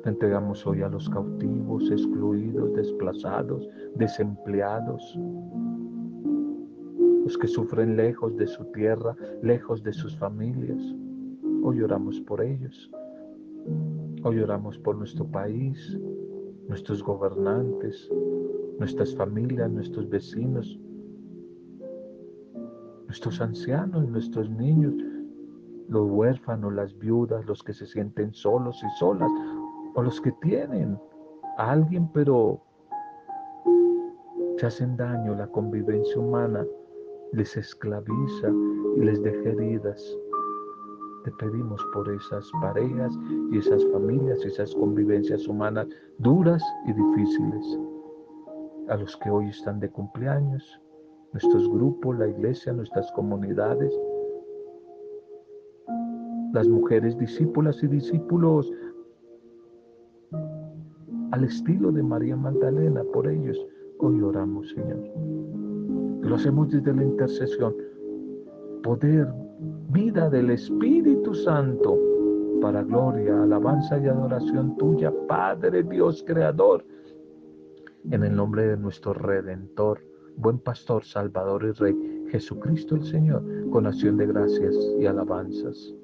Te 0.03 0.09
entregamos 0.09 0.67
hoy 0.67 0.81
a 0.81 0.89
los 0.89 1.11
cautivos, 1.11 1.91
excluidos, 1.91 2.73
desplazados, 2.73 3.69
desempleados, 3.97 5.19
los 7.25 7.37
que 7.37 7.47
sufren 7.47 7.97
lejos 7.97 8.35
de 8.37 8.47
su 8.47 8.65
tierra, 8.73 9.15
lejos 9.43 9.83
de 9.83 9.93
sus 9.93 10.17
familias. 10.17 10.83
Hoy 11.63 11.83
oramos 11.83 12.21
por 12.23 12.43
ellos. 12.43 12.91
Hoy 14.23 14.41
oramos 14.41 14.79
por 14.79 14.97
nuestro 14.97 15.27
país, 15.27 15.99
nuestros 16.69 17.03
gobernantes, 17.03 18.11
nuestras 18.79 19.15
familias, 19.15 19.71
nuestros 19.71 20.09
vecinos, 20.09 20.79
nuestros 23.07 23.41
ancianos, 23.41 24.09
nuestros 24.09 24.51
niños, 24.51 24.95
los 25.89 26.11
huérfanos, 26.11 26.73
las 26.73 26.99
viudas, 26.99 27.45
los 27.47 27.63
que 27.63 27.73
se 27.73 27.87
sienten 27.87 28.33
solos 28.33 28.83
y 28.83 28.99
solas, 28.99 29.31
o 29.95 30.03
los 30.03 30.21
que 30.21 30.33
tienen 30.43 30.99
a 31.59 31.73
alguien 31.73 32.09
pero 32.13 32.61
se 34.57 34.67
hacen 34.67 34.97
daño, 34.97 35.35
la 35.35 35.47
convivencia 35.49 36.19
humana 36.19 36.65
les 37.33 37.57
esclaviza 37.57 38.49
y 38.97 39.01
les 39.01 39.23
deja 39.23 39.51
heridas. 39.51 40.17
Te 41.25 41.31
pedimos 41.33 41.83
por 41.95 42.07
esas 42.11 42.51
parejas 42.61 43.19
y 43.51 43.57
esas 43.57 43.83
familias, 43.87 44.45
esas 44.45 44.75
convivencias 44.75 45.49
humanas 45.49 45.89
duras 46.19 46.63
y 46.87 46.93
difíciles, 46.93 47.79
a 48.89 48.97
los 48.97 49.17
que 49.17 49.31
hoy 49.31 49.49
están 49.49 49.81
de 49.81 49.89
cumpleaños, 49.89 50.63
nuestros 51.33 51.67
grupos, 51.71 52.19
la 52.19 52.29
iglesia, 52.29 52.75
nuestras 52.75 53.11
comunidades, 53.13 53.99
las 56.53 56.69
mujeres 56.69 57.17
discípulas 57.17 57.83
y 57.83 57.87
discípulos 57.89 58.71
al 61.31 61.45
estilo 61.45 61.91
de 61.91 62.03
María 62.03 62.37
Magdalena, 62.37 63.03
por 63.15 63.27
ellos 63.27 63.59
hoy 63.99 64.21
oramos, 64.21 64.69
Señor. 64.69 65.03
Lo 66.21 66.35
hacemos 66.35 66.71
desde 66.71 66.95
la 66.95 67.03
intercesión, 67.03 67.75
poder, 68.83 69.27
vida 69.91 70.29
del 70.31 70.51
Espíritu 70.51 71.35
Santo, 71.35 71.99
para 72.61 72.83
gloria, 72.83 73.43
alabanza 73.43 73.99
y 73.99 74.07
adoración 74.07 74.77
tuya, 74.77 75.13
Padre 75.29 75.83
Dios 75.83 76.25
Creador, 76.27 76.85
en 78.11 78.23
el 78.23 78.35
nombre 78.35 78.67
de 78.67 78.77
nuestro 78.77 79.13
Redentor 79.13 80.01
buen 80.37 80.59
pastor, 80.59 81.05
salvador 81.05 81.65
y 81.65 81.73
rey, 81.73 82.27
Jesucristo 82.31 82.97
el 82.97 83.05
Señor, 83.05 83.43
con 83.71 83.87
acción 83.87 84.17
de 84.17 84.27
gracias 84.27 84.75
y 84.99 85.07
alabanzas. 85.07 85.95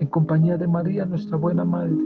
En 0.00 0.08
compañía 0.08 0.56
de 0.56 0.66
María, 0.66 1.04
nuestra 1.04 1.36
buena 1.36 1.64
madre. 1.64 1.96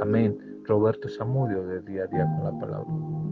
Amén. 0.00 0.38
Roberto 0.64 1.08
Zamudio 1.08 1.66
de 1.66 1.82
día 1.82 2.04
a 2.04 2.06
día 2.06 2.26
con 2.36 2.44
la 2.44 2.58
palabra. 2.58 3.23